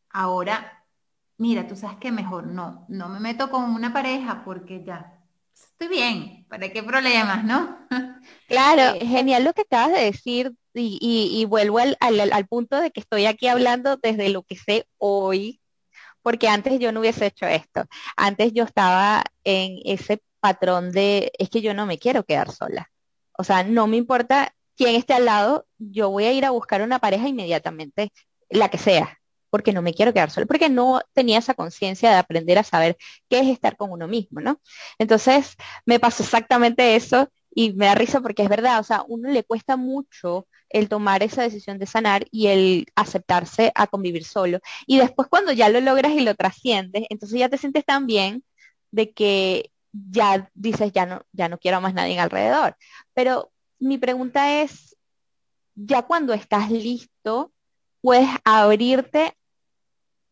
ahora, 0.10 0.86
mira, 1.38 1.67
tú 1.67 1.76
sabes 1.76 1.98
que 1.98 2.12
mejor 2.12 2.48
no, 2.48 2.86
no 2.89 3.10
me 3.10 3.20
meto 3.20 3.50
con 3.50 3.63
una 3.72 3.94
pareja 3.94 4.44
porque 4.44 4.84
ya 4.84 5.20
estoy 5.54 5.88
bien, 5.88 6.46
¿para 6.50 6.70
qué 6.72 6.84
problemas, 6.84 7.44
no? 7.44 7.78
Claro, 8.48 8.98
eh, 8.98 9.06
genial 9.06 9.44
lo 9.44 9.54
que 9.54 9.62
acabas 9.62 9.94
de 9.94 10.04
decir 10.04 10.54
y, 10.74 11.46
vuelvo 11.50 11.80
al, 11.80 11.98
al, 12.00 12.48
punto 12.48 12.80
de 12.80 12.91
que 12.91 13.00
estoy 13.00 13.26
aquí 13.26 13.48
hablando 13.48 13.98
desde 13.98 14.30
lo 14.30 14.44
que 14.44 14.56
sé 14.56 14.86
hoy, 14.98 15.60
porque 16.22 16.48
antes 16.48 16.78
yo 16.80 16.91
no 16.91 17.00
hubiese 17.00 17.26
hecho 17.26 17.46
esto. 17.46 17.86
Antes 18.15 18.54
yo 18.54 18.63
estaba 18.63 19.24
en 19.44 19.80
ese 19.86 20.22
patrón 20.42 20.92
de, 20.92 21.32
es 21.40 21.50
que 21.50 21.62
yo 21.62 21.74
no 21.74 21.86
me 21.86 21.98
quiero 22.00 22.26
quedar 22.26 22.52
sola. 22.52 22.92
O 23.38 23.44
sea, 23.44 23.64
no 23.64 23.88
me 23.88 23.98
importa 23.98 24.54
quién 24.76 24.96
esté 24.96 25.14
al 25.14 25.26
lado, 25.26 25.66
yo 25.78 26.10
voy 26.10 26.26
a 26.26 26.34
ir 26.34 26.46
a 26.46 26.52
buscar 26.52 26.82
una 26.82 27.00
pareja 27.00 27.28
inmediatamente, 27.28 28.12
la 28.50 28.70
que 28.70 28.78
sea, 28.78 29.20
porque 29.50 29.74
no 29.74 29.82
me 29.82 29.94
quiero 29.94 30.14
quedar 30.14 30.32
sola, 30.32 30.48
porque 30.48 30.70
no 30.70 31.02
tenía 31.14 31.40
esa 31.40 31.54
conciencia 31.54 32.10
de 32.10 32.18
aprender 32.18 32.58
a 32.58 32.64
saber 32.64 32.98
qué 33.30 33.40
es 33.40 33.48
estar 33.48 33.78
con 33.78 33.92
uno 33.92 34.08
mismo, 34.08 34.42
¿no? 34.42 34.62
Entonces, 34.98 35.56
me 35.86 36.00
pasó 36.00 36.24
exactamente 36.24 36.96
eso 36.96 37.30
y 37.54 37.74
me 37.74 37.86
da 37.86 37.96
risa 37.96 38.22
porque 38.22 38.44
es 38.44 38.50
verdad, 38.50 38.80
o 38.80 38.84
sea, 38.84 39.04
uno 39.08 39.30
le 39.30 39.44
cuesta 39.44 39.76
mucho 39.78 40.48
el 40.70 40.90
tomar 40.90 41.22
esa 41.24 41.44
decisión 41.44 41.78
de 41.80 41.86
sanar 41.86 42.26
y 42.32 42.48
el 42.48 42.86
aceptarse 42.96 43.72
a 43.76 43.88
convivir 43.88 44.24
solo. 44.24 44.60
Y 44.88 44.98
después 45.00 45.28
cuando 45.28 45.52
ya 45.52 45.70
lo 45.70 45.82
logras 45.82 46.14
y 46.14 46.22
lo 46.22 46.36
trasciendes, 46.36 47.06
entonces 47.10 47.40
ya 47.40 47.50
te 47.50 47.58
sientes 47.58 47.86
tan 47.86 48.08
bien 48.08 48.44
de 48.92 49.12
que 49.12 49.71
ya 49.94 50.50
dices, 50.54 50.92
ya 50.94 51.06
no, 51.06 51.22
ya 51.32 51.50
no 51.50 51.58
quiero 51.58 51.82
más 51.82 51.94
nadie 51.94 52.20
alrededor. 52.20 52.76
Pero 53.14 53.52
mi 53.80 53.98
pregunta 53.98 54.62
es, 54.62 54.98
ya 55.76 56.04
cuando 56.04 56.34
estás 56.34 56.70
listo, 56.70 57.52
puedes 58.02 58.30
abrirte 58.44 59.36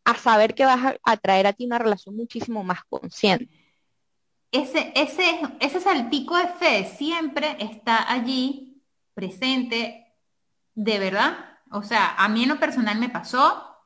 a 0.04 0.14
saber 0.14 0.54
que 0.54 0.64
vas 0.64 0.96
a, 1.02 1.16
traer 1.16 1.46
a 1.46 1.52
ti 1.52 1.66
una 1.66 1.78
relación 1.78 2.16
muchísimo 2.16 2.64
más 2.64 2.84
consciente. 2.88 3.48
Ese, 4.52 4.92
ese, 4.96 5.40
ese 5.60 5.80
saltico 5.80 6.36
de 6.36 6.48
fe 6.48 6.84
siempre 6.84 7.56
está 7.60 8.10
allí, 8.10 8.82
presente, 9.14 10.14
de 10.74 10.98
verdad. 10.98 11.58
O 11.70 11.82
sea, 11.82 12.14
a 12.16 12.28
mí 12.28 12.42
en 12.42 12.48
lo 12.48 12.58
personal 12.58 12.98
me 12.98 13.08
pasó, 13.08 13.76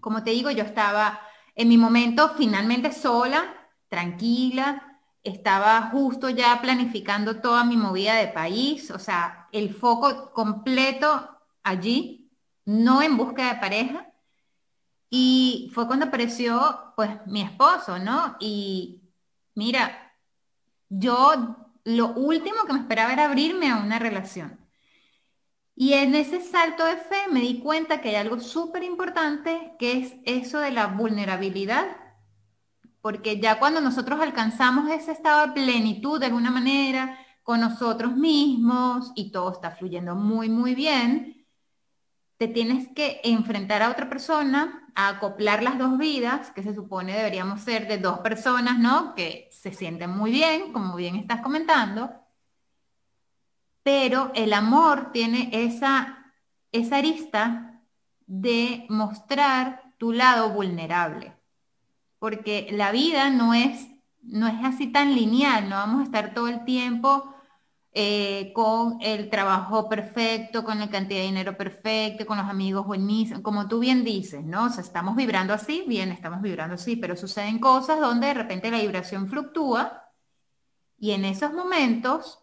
como 0.00 0.22
te 0.22 0.32
digo, 0.32 0.50
yo 0.50 0.64
estaba 0.64 1.20
en 1.54 1.68
mi 1.68 1.78
momento 1.78 2.34
finalmente 2.36 2.92
sola, 2.92 3.70
tranquila, 3.88 4.91
estaba 5.22 5.90
justo 5.90 6.28
ya 6.30 6.60
planificando 6.60 7.40
toda 7.40 7.64
mi 7.64 7.76
movida 7.76 8.14
de 8.14 8.28
país, 8.28 8.90
o 8.90 8.98
sea, 8.98 9.48
el 9.52 9.74
foco 9.74 10.32
completo 10.32 11.38
allí, 11.62 12.30
no 12.64 13.02
en 13.02 13.16
busca 13.16 13.48
de 13.52 13.60
pareja. 13.60 14.08
Y 15.10 15.70
fue 15.74 15.86
cuando 15.86 16.06
apareció, 16.06 16.92
pues, 16.96 17.10
mi 17.26 17.42
esposo, 17.42 17.98
¿no? 17.98 18.36
Y 18.40 19.02
mira, 19.54 20.14
yo 20.88 21.56
lo 21.84 22.08
último 22.14 22.64
que 22.66 22.72
me 22.72 22.80
esperaba 22.80 23.12
era 23.12 23.26
abrirme 23.26 23.70
a 23.70 23.76
una 23.78 23.98
relación. 23.98 24.58
Y 25.74 25.94
en 25.94 26.14
ese 26.14 26.40
salto 26.40 26.84
de 26.84 26.96
fe 26.96 27.28
me 27.30 27.40
di 27.40 27.60
cuenta 27.60 28.00
que 28.00 28.10
hay 28.10 28.14
algo 28.16 28.40
súper 28.40 28.82
importante, 28.84 29.74
que 29.78 29.98
es 30.00 30.14
eso 30.24 30.58
de 30.58 30.70
la 30.70 30.86
vulnerabilidad 30.86 32.01
porque 33.02 33.40
ya 33.40 33.58
cuando 33.58 33.80
nosotros 33.80 34.20
alcanzamos 34.20 34.88
ese 34.88 35.12
estado 35.12 35.48
de 35.48 35.52
plenitud 35.52 36.20
de 36.20 36.26
alguna 36.26 36.52
manera 36.52 37.18
con 37.42 37.60
nosotros 37.60 38.16
mismos 38.16 39.10
y 39.16 39.32
todo 39.32 39.52
está 39.52 39.72
fluyendo 39.72 40.14
muy, 40.14 40.48
muy 40.48 40.74
bien, 40.76 41.44
te 42.38 42.46
tienes 42.46 42.88
que 42.94 43.20
enfrentar 43.24 43.82
a 43.82 43.90
otra 43.90 44.08
persona, 44.08 44.88
a 44.94 45.08
acoplar 45.08 45.62
las 45.62 45.78
dos 45.78 45.98
vidas, 45.98 46.52
que 46.52 46.62
se 46.62 46.74
supone 46.74 47.12
deberíamos 47.12 47.60
ser 47.60 47.88
de 47.88 47.98
dos 47.98 48.20
personas, 48.20 48.78
¿no? 48.78 49.14
Que 49.16 49.48
se 49.52 49.72
sienten 49.72 50.10
muy 50.10 50.30
bien, 50.30 50.72
como 50.72 50.94
bien 50.94 51.16
estás 51.16 51.40
comentando, 51.40 52.12
pero 53.82 54.30
el 54.34 54.52
amor 54.52 55.10
tiene 55.12 55.50
esa, 55.52 56.32
esa 56.70 56.96
arista 56.98 57.82
de 58.26 58.86
mostrar 58.88 59.82
tu 59.98 60.12
lado 60.12 60.50
vulnerable 60.50 61.31
porque 62.22 62.68
la 62.70 62.92
vida 62.92 63.30
no 63.30 63.52
es, 63.52 63.88
no 64.22 64.46
es 64.46 64.54
así 64.62 64.92
tan 64.92 65.12
lineal, 65.12 65.68
no 65.68 65.74
vamos 65.74 66.02
a 66.02 66.04
estar 66.04 66.34
todo 66.34 66.46
el 66.46 66.64
tiempo 66.64 67.34
eh, 67.90 68.52
con 68.54 68.98
el 69.00 69.28
trabajo 69.28 69.88
perfecto, 69.88 70.62
con 70.62 70.78
la 70.78 70.88
cantidad 70.88 71.18
de 71.18 71.26
dinero 71.26 71.56
perfecto, 71.56 72.24
con 72.24 72.38
los 72.38 72.46
amigos 72.46 72.86
buenísimos, 72.86 73.42
como 73.42 73.66
tú 73.66 73.80
bien 73.80 74.04
dices, 74.04 74.44
¿no? 74.44 74.66
O 74.66 74.68
sea, 74.68 74.84
estamos 74.84 75.16
vibrando 75.16 75.52
así, 75.52 75.82
bien, 75.88 76.12
estamos 76.12 76.42
vibrando 76.42 76.76
así, 76.76 76.94
pero 76.94 77.16
suceden 77.16 77.58
cosas 77.58 77.98
donde 77.98 78.28
de 78.28 78.34
repente 78.34 78.70
la 78.70 78.80
vibración 78.80 79.28
fluctúa 79.28 80.04
y 80.96 81.10
en 81.10 81.24
esos 81.24 81.52
momentos, 81.52 82.38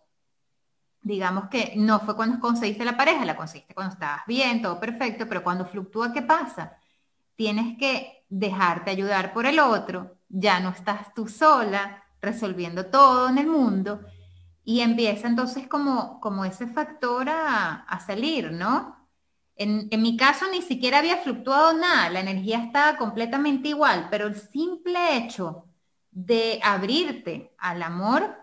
digamos 0.99 1.47
que 1.47 1.71
no 1.77 2.01
fue 2.01 2.17
cuando 2.17 2.41
conseguiste 2.41 2.83
la 2.83 2.97
pareja, 2.97 3.23
la 3.23 3.37
conseguiste 3.37 3.73
cuando 3.73 3.93
estabas 3.93 4.23
bien, 4.27 4.61
todo 4.61 4.77
perfecto, 4.77 5.25
pero 5.25 5.41
cuando 5.41 5.65
fluctúa, 5.65 6.11
¿qué 6.11 6.21
pasa? 6.21 6.77
Tienes 7.37 7.77
que 7.77 8.18
dejarte 8.29 8.91
ayudar 8.91 9.33
por 9.33 9.45
el 9.45 9.59
otro, 9.59 10.17
ya 10.29 10.59
no 10.59 10.69
estás 10.69 11.13
tú 11.13 11.27
sola 11.27 12.03
resolviendo 12.21 12.85
todo 12.85 13.29
en 13.29 13.37
el 13.37 13.47
mundo 13.47 14.01
y 14.63 14.81
empieza 14.81 15.27
entonces 15.27 15.67
como, 15.67 16.19
como 16.19 16.45
ese 16.45 16.67
factor 16.67 17.27
a, 17.29 17.99
salir, 18.05 18.51
¿no? 18.51 18.95
En, 19.55 19.87
en, 19.91 20.01
mi 20.01 20.15
caso 20.15 20.45
ni 20.51 20.61
siquiera 20.61 20.99
había 20.99 21.17
fluctuado 21.17 21.73
nada, 21.73 22.09
la 22.09 22.21
energía 22.21 22.63
estaba 22.63 22.97
completamente 22.97 23.69
igual, 23.69 24.07
pero 24.09 24.27
el 24.27 24.35
simple 24.35 25.17
hecho 25.17 25.65
de 26.11 26.59
abrirte 26.63 27.53
al 27.57 27.83
amor 27.83 28.37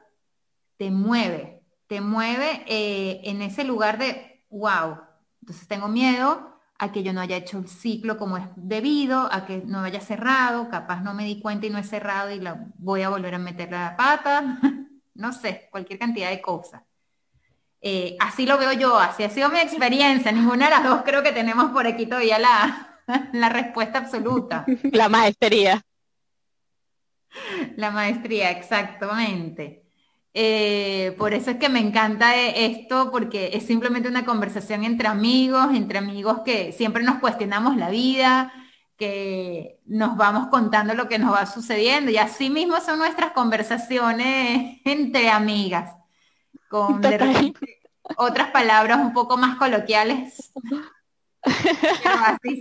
te 0.76 0.90
mueve, 0.90 1.62
te 1.86 2.00
mueve 2.00 2.64
eh, 2.66 3.20
en 3.24 3.42
ese 3.42 3.64
lugar 3.64 3.98
de, 3.98 4.44
wow, 4.50 4.98
entonces 5.40 5.68
tengo 5.68 5.88
miedo, 5.88 6.55
a 6.78 6.92
que 6.92 7.02
yo 7.02 7.12
no 7.12 7.20
haya 7.20 7.36
hecho 7.36 7.58
el 7.58 7.68
ciclo 7.68 8.18
como 8.18 8.36
es 8.36 8.44
debido, 8.56 9.32
a 9.32 9.46
que 9.46 9.58
no 9.64 9.80
haya 9.80 10.00
cerrado, 10.00 10.68
capaz 10.68 11.00
no 11.00 11.14
me 11.14 11.24
di 11.24 11.40
cuenta 11.40 11.66
y 11.66 11.70
no 11.70 11.78
he 11.78 11.84
cerrado 11.84 12.30
y 12.30 12.40
la 12.40 12.66
voy 12.78 13.02
a 13.02 13.08
volver 13.08 13.34
a 13.34 13.38
meter 13.38 13.70
la 13.70 13.96
pata, 13.96 14.60
no 15.14 15.32
sé, 15.32 15.68
cualquier 15.70 15.98
cantidad 15.98 16.30
de 16.30 16.40
cosas. 16.40 16.82
Eh, 17.80 18.16
así 18.20 18.46
lo 18.46 18.58
veo 18.58 18.72
yo, 18.72 18.98
así 18.98 19.22
ha 19.22 19.30
sido 19.30 19.48
mi 19.48 19.58
experiencia, 19.58 20.32
ninguna 20.32 20.66
de 20.66 20.70
las 20.72 20.84
dos 20.84 21.02
creo 21.04 21.22
que 21.22 21.32
tenemos 21.32 21.70
por 21.70 21.86
aquí 21.86 22.06
todavía 22.06 22.38
la, 22.38 23.00
la 23.32 23.48
respuesta 23.48 23.98
absoluta. 23.98 24.66
La 24.92 25.08
maestría. 25.08 25.82
La 27.76 27.90
maestría, 27.90 28.50
exactamente. 28.50 29.85
Eh, 30.38 31.14
por 31.16 31.32
eso 31.32 31.52
es 31.52 31.56
que 31.56 31.70
me 31.70 31.80
encanta 31.80 32.36
esto, 32.36 33.10
porque 33.10 33.52
es 33.54 33.64
simplemente 33.64 34.06
una 34.06 34.26
conversación 34.26 34.84
entre 34.84 35.08
amigos, 35.08 35.68
entre 35.72 35.96
amigos 35.96 36.40
que 36.44 36.72
siempre 36.72 37.02
nos 37.02 37.20
cuestionamos 37.20 37.78
la 37.78 37.88
vida, 37.88 38.52
que 38.98 39.80
nos 39.86 40.14
vamos 40.18 40.48
contando 40.48 40.92
lo 40.92 41.08
que 41.08 41.18
nos 41.18 41.32
va 41.32 41.46
sucediendo 41.46 42.10
y 42.10 42.18
así 42.18 42.50
mismo 42.50 42.78
son 42.82 42.98
nuestras 42.98 43.32
conversaciones 43.32 44.78
entre 44.84 45.30
amigas, 45.30 45.96
con 46.68 47.00
otras 48.18 48.50
palabras 48.50 48.98
un 48.98 49.14
poco 49.14 49.38
más 49.38 49.56
coloquiales. 49.56 50.52
así 52.04 52.60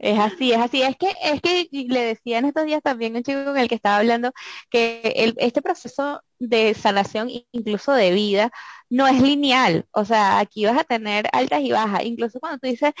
es 0.00 0.18
así, 0.18 0.52
es 0.52 0.58
así. 0.60 0.82
Es 0.82 0.96
que, 0.96 1.14
es 1.22 1.40
que 1.42 1.68
le 1.72 2.00
decía 2.02 2.38
en 2.38 2.46
estos 2.46 2.64
días 2.66 2.82
también 2.82 3.16
un 3.16 3.22
chico 3.22 3.44
con 3.44 3.58
el 3.58 3.68
que 3.68 3.74
estaba 3.76 3.98
hablando 3.98 4.32
que 4.70 5.34
este 5.38 5.62
proceso 5.62 6.22
de 6.38 6.74
sanación, 6.74 7.28
incluso 7.52 7.92
de 7.92 8.12
vida, 8.12 8.50
no 8.88 9.06
es 9.06 9.20
lineal. 9.22 9.86
O 9.92 10.04
sea, 10.06 10.38
aquí 10.38 10.64
vas 10.66 10.78
a 10.78 10.84
tener 10.84 11.28
altas 11.32 11.60
y 11.62 11.72
bajas. 11.72 12.04
Incluso 12.04 12.40
cuando 12.40 12.58
tú 12.58 12.68
dices, 12.68 12.92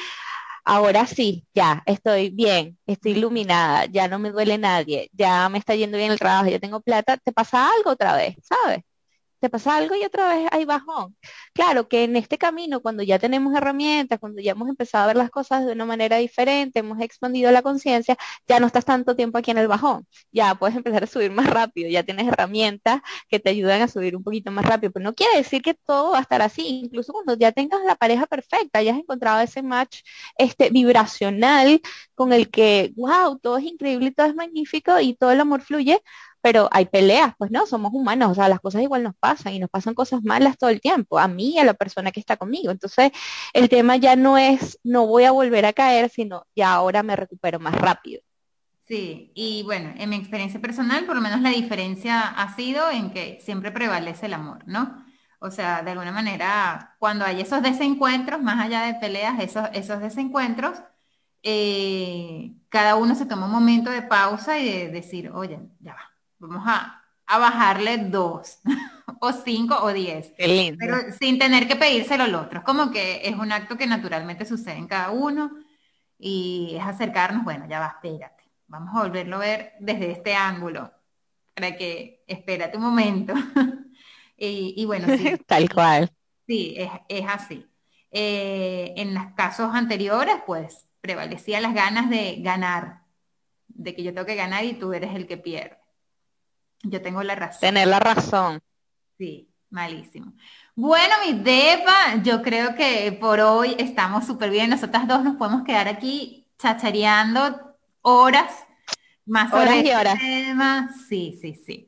ahora 0.64 1.06
sí, 1.06 1.46
ya, 1.54 1.82
estoy 1.86 2.30
bien, 2.30 2.78
estoy 2.86 3.12
iluminada, 3.12 3.86
ya 3.86 4.08
no 4.08 4.18
me 4.18 4.30
duele 4.32 4.58
nadie, 4.58 5.10
ya 5.12 5.48
me 5.48 5.58
está 5.58 5.74
yendo 5.76 5.98
bien 5.98 6.12
el 6.12 6.18
trabajo, 6.18 6.50
ya 6.50 6.58
tengo 6.60 6.80
plata, 6.82 7.16
te 7.18 7.32
pasa 7.32 7.68
algo 7.76 7.90
otra 7.92 8.16
vez, 8.16 8.36
¿sabes? 8.42 8.80
Te 9.40 9.48
pasa 9.50 9.76
algo 9.76 9.94
y 9.96 10.04
otra 10.04 10.28
vez 10.34 10.48
hay 10.52 10.64
bajón. 10.64 11.16
Claro 11.54 11.88
que 11.88 12.04
en 12.04 12.16
este 12.16 12.38
camino, 12.38 12.80
cuando 12.80 13.02
ya 13.02 13.18
tenemos 13.18 13.54
herramientas, 13.54 14.18
cuando 14.18 14.40
ya 14.40 14.52
hemos 14.52 14.68
empezado 14.68 15.04
a 15.04 15.06
ver 15.08 15.16
las 15.16 15.30
cosas 15.30 15.66
de 15.66 15.72
una 15.72 15.84
manera 15.86 16.16
diferente, 16.18 16.80
hemos 16.80 17.00
expandido 17.00 17.50
la 17.50 17.62
conciencia, 17.62 18.16
ya 18.46 18.60
no 18.60 18.66
estás 18.66 18.84
tanto 18.84 19.16
tiempo 19.16 19.38
aquí 19.38 19.50
en 19.50 19.58
el 19.58 19.68
bajón, 19.68 20.06
ya 20.32 20.54
puedes 20.54 20.76
empezar 20.76 21.04
a 21.04 21.06
subir 21.06 21.30
más 21.30 21.46
rápido, 21.48 21.88
ya 21.88 22.02
tienes 22.02 22.28
herramientas 22.28 23.00
que 23.28 23.40
te 23.40 23.50
ayudan 23.50 23.82
a 23.82 23.88
subir 23.88 24.16
un 24.16 24.22
poquito 24.22 24.50
más 24.50 24.64
rápido, 24.64 24.92
pero 24.92 25.04
no 25.04 25.14
quiere 25.14 25.36
decir 25.36 25.62
que 25.62 25.74
todo 25.74 26.12
va 26.12 26.18
a 26.18 26.22
estar 26.22 26.42
así, 26.42 26.66
incluso 26.66 27.12
cuando 27.12 27.36
ya 27.36 27.52
tengas 27.52 27.80
la 27.84 27.96
pareja 27.96 28.26
perfecta, 28.26 28.82
ya 28.82 28.92
has 28.92 28.98
encontrado 28.98 29.40
ese 29.40 29.62
match 29.62 30.00
este, 30.38 30.70
vibracional 30.70 31.80
con 32.14 32.32
el 32.32 32.50
que, 32.50 32.92
wow, 32.96 33.38
todo 33.38 33.58
es 33.58 33.64
increíble, 33.64 34.12
todo 34.12 34.26
es 34.26 34.34
magnífico 34.34 35.00
y 35.00 35.14
todo 35.14 35.32
el 35.32 35.40
amor 35.40 35.62
fluye, 35.62 36.00
pero 36.40 36.68
hay 36.72 36.86
peleas, 36.86 37.34
pues 37.38 37.50
no, 37.50 37.66
somos 37.66 37.92
humanos, 37.92 38.30
o 38.32 38.34
sea, 38.34 38.48
las 38.48 38.60
cosas 38.60 38.82
igual 38.82 39.02
nos 39.02 39.14
pasan 39.16 39.52
y 39.54 39.58
nos 39.58 39.70
pasan 39.70 39.94
cosas 39.94 40.22
malas 40.22 40.58
todo 40.58 40.70
el 40.70 40.80
tiempo, 40.80 41.18
a 41.18 41.28
mí 41.28 41.54
y 41.54 41.58
a 41.58 41.64
la 41.64 41.74
persona 41.74 42.12
que 42.12 42.20
está 42.20 42.36
conmigo. 42.36 42.70
Entonces, 42.70 43.12
el 43.52 43.68
tema 43.68 43.96
ya 43.96 44.16
no 44.16 44.38
es, 44.38 44.78
no 44.84 45.06
voy 45.06 45.24
a 45.24 45.32
volver 45.32 45.66
a 45.66 45.72
caer, 45.72 46.10
sino 46.10 46.46
ya 46.56 46.72
ahora 46.72 47.02
me 47.02 47.16
recupero 47.16 47.58
más 47.60 47.74
rápido. 47.74 48.22
Sí, 48.86 49.30
y 49.36 49.62
bueno, 49.62 49.94
en 49.96 50.10
mi 50.10 50.16
experiencia 50.16 50.60
personal, 50.60 51.06
por 51.06 51.14
lo 51.14 51.20
menos 51.20 51.40
la 51.42 51.50
diferencia 51.50 52.22
ha 52.22 52.56
sido 52.56 52.90
en 52.90 53.12
que 53.12 53.38
siempre 53.40 53.70
prevalece 53.70 54.26
el 54.26 54.34
amor, 54.34 54.64
¿no? 54.66 55.04
O 55.38 55.50
sea, 55.50 55.82
de 55.82 55.92
alguna 55.92 56.12
manera, 56.12 56.96
cuando 56.98 57.24
hay 57.24 57.40
esos 57.40 57.62
desencuentros, 57.62 58.42
más 58.42 58.60
allá 58.60 58.82
de 58.82 58.94
peleas, 58.94 59.38
esos, 59.40 59.68
esos 59.74 60.00
desencuentros, 60.00 60.82
eh, 61.42 62.54
cada 62.68 62.96
uno 62.96 63.14
se 63.14 63.26
toma 63.26 63.46
un 63.46 63.52
momento 63.52 63.90
de 63.90 64.02
pausa 64.02 64.58
y 64.58 64.64
de 64.66 64.88
decir, 64.90 65.30
oye, 65.30 65.60
ya 65.80 65.94
va, 65.94 66.09
vamos 66.40 66.64
a, 66.66 66.96
bajarle 67.26 67.98
dos, 67.98 68.58
o 69.20 69.32
cinco, 69.32 69.76
o 69.82 69.92
diez. 69.92 70.32
Pero 70.36 70.96
sin 71.18 71.38
tener 71.38 71.68
que 71.68 71.76
pedírselo 71.76 72.24
al 72.24 72.34
otro. 72.34 72.64
Como 72.64 72.90
que 72.90 73.20
es 73.22 73.36
un 73.36 73.52
acto 73.52 73.76
que 73.76 73.86
naturalmente 73.86 74.44
sucede 74.44 74.76
en 74.76 74.88
cada 74.88 75.10
uno 75.10 75.52
y 76.18 76.74
es 76.76 76.82
acercarnos, 76.84 77.44
bueno, 77.44 77.66
ya 77.68 77.78
va, 77.78 77.86
espérate. 77.86 78.44
Vamos 78.66 78.94
a 78.94 79.02
volverlo 79.02 79.36
a 79.36 79.40
ver 79.40 79.72
desde 79.80 80.10
este 80.10 80.34
ángulo. 80.34 80.92
Para 81.54 81.76
que, 81.76 82.24
espérate 82.26 82.76
un 82.76 82.82
momento. 82.82 83.32
y, 84.36 84.84
bueno, 84.86 85.06
sí. 85.16 85.36
Tal 85.46 85.72
cual. 85.72 86.10
Sí, 86.46 86.76
es, 87.08 87.24
así. 87.28 87.66
Eh, 88.10 88.94
en 88.96 89.14
los 89.14 89.24
casos 89.34 89.70
anteriores, 89.72 90.36
pues, 90.46 90.88
prevalecía 91.00 91.60
las 91.60 91.74
ganas 91.74 92.10
de 92.10 92.36
ganar, 92.40 93.02
de 93.68 93.94
que 93.94 94.02
yo 94.02 94.12
tengo 94.12 94.26
que 94.26 94.34
ganar 94.34 94.64
y 94.64 94.74
tú 94.74 94.92
eres 94.92 95.14
el 95.14 95.26
que 95.26 95.36
pierde. 95.36 95.79
Yo 96.82 97.02
tengo 97.02 97.22
la 97.22 97.34
razón. 97.34 97.60
Tener 97.60 97.88
la 97.88 98.00
razón. 98.00 98.60
Sí, 99.18 99.48
malísimo. 99.68 100.32
Bueno, 100.74 101.14
mi 101.24 101.38
Deva, 101.38 102.22
yo 102.22 102.42
creo 102.42 102.74
que 102.74 103.16
por 103.20 103.40
hoy 103.40 103.76
estamos 103.78 104.26
súper 104.26 104.50
bien. 104.50 104.70
Nosotras 104.70 105.06
dos 105.06 105.22
nos 105.22 105.36
podemos 105.36 105.62
quedar 105.62 105.88
aquí 105.88 106.46
chachareando 106.58 107.76
horas 108.02 108.52
más 109.26 109.52
horas 109.52 109.76
y 109.76 109.78
este 109.78 109.96
horas. 109.96 110.18
tema. 110.18 110.90
Sí, 111.08 111.38
sí, 111.40 111.54
sí. 111.54 111.86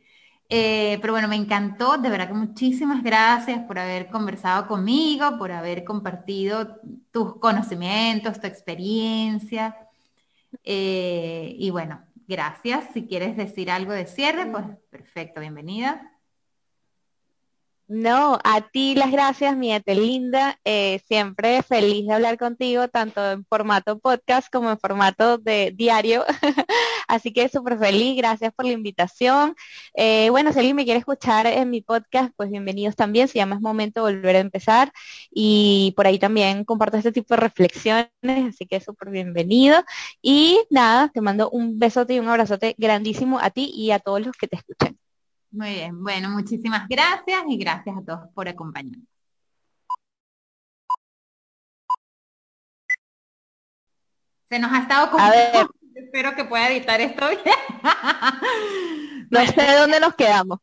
Eh, 0.48 0.98
pero 1.00 1.14
bueno, 1.14 1.28
me 1.28 1.36
encantó, 1.36 1.96
de 1.96 2.10
verdad 2.10 2.28
que 2.28 2.34
muchísimas 2.34 3.02
gracias 3.02 3.60
por 3.60 3.78
haber 3.78 4.08
conversado 4.08 4.66
conmigo, 4.68 5.38
por 5.38 5.50
haber 5.50 5.82
compartido 5.82 6.76
tus 7.10 7.36
conocimientos, 7.38 8.38
tu 8.38 8.46
experiencia. 8.46 9.76
Eh, 10.62 11.56
y 11.58 11.70
bueno, 11.70 12.04
Gracias. 12.32 12.86
Si 12.94 13.06
quieres 13.06 13.36
decir 13.36 13.70
algo 13.70 13.92
de 13.92 14.06
cierre, 14.06 14.46
pues 14.46 14.64
perfecto, 14.88 15.42
bienvenida. 15.42 16.11
No, 17.94 18.38
a 18.42 18.62
ti 18.70 18.94
las 18.94 19.12
gracias, 19.12 19.54
mi 19.54 19.70
linda. 19.86 20.58
Eh, 20.64 21.02
siempre 21.06 21.62
feliz 21.62 22.06
de 22.06 22.14
hablar 22.14 22.38
contigo, 22.38 22.88
tanto 22.88 23.32
en 23.32 23.44
formato 23.44 23.98
podcast 23.98 24.50
como 24.50 24.70
en 24.70 24.78
formato 24.78 25.36
de 25.36 25.72
diario. 25.76 26.24
Así 27.06 27.34
que 27.34 27.50
súper 27.50 27.78
feliz, 27.78 28.16
gracias 28.16 28.50
por 28.54 28.64
la 28.64 28.72
invitación. 28.72 29.54
Eh, 29.94 30.30
bueno, 30.30 30.54
si 30.54 30.60
alguien 30.60 30.76
me 30.76 30.84
quiere 30.84 31.00
escuchar 31.00 31.46
en 31.46 31.68
mi 31.68 31.82
podcast, 31.82 32.32
pues 32.34 32.50
bienvenidos 32.50 32.96
también. 32.96 33.28
Se 33.28 33.38
llama 33.38 33.56
Es 33.56 33.60
Momento 33.60 34.06
de 34.06 34.14
Volver 34.14 34.36
a 34.36 34.38
Empezar. 34.38 34.90
Y 35.30 35.92
por 35.94 36.06
ahí 36.06 36.18
también 36.18 36.64
comparto 36.64 36.96
este 36.96 37.12
tipo 37.12 37.34
de 37.34 37.40
reflexiones, 37.42 38.08
así 38.22 38.64
que 38.66 38.80
súper 38.80 39.10
bienvenido. 39.10 39.84
Y 40.22 40.60
nada, 40.70 41.10
te 41.12 41.20
mando 41.20 41.50
un 41.50 41.78
besote 41.78 42.14
y 42.14 42.20
un 42.20 42.28
abrazote 42.28 42.74
grandísimo 42.78 43.38
a 43.38 43.50
ti 43.50 43.70
y 43.74 43.90
a 43.90 43.98
todos 43.98 44.24
los 44.24 44.34
que 44.34 44.48
te 44.48 44.56
escuchen. 44.56 45.01
Muy 45.52 45.74
bien, 45.74 46.02
bueno, 46.02 46.30
muchísimas 46.30 46.88
gracias 46.88 47.42
y 47.46 47.58
gracias 47.58 47.96
a 47.96 48.02
todos 48.02 48.28
por 48.34 48.48
acompañarnos. 48.48 49.06
Se 54.48 54.58
nos 54.58 54.72
ha 54.72 54.78
estado 54.78 55.10
ver. 55.30 55.66
Espero 55.94 56.34
que 56.34 56.44
pueda 56.44 56.70
editar 56.70 57.00
esto 57.02 57.30
no 59.30 59.46
sé 59.46 59.76
dónde 59.78 60.00
nos 60.00 60.14
quedamos. 60.14 60.58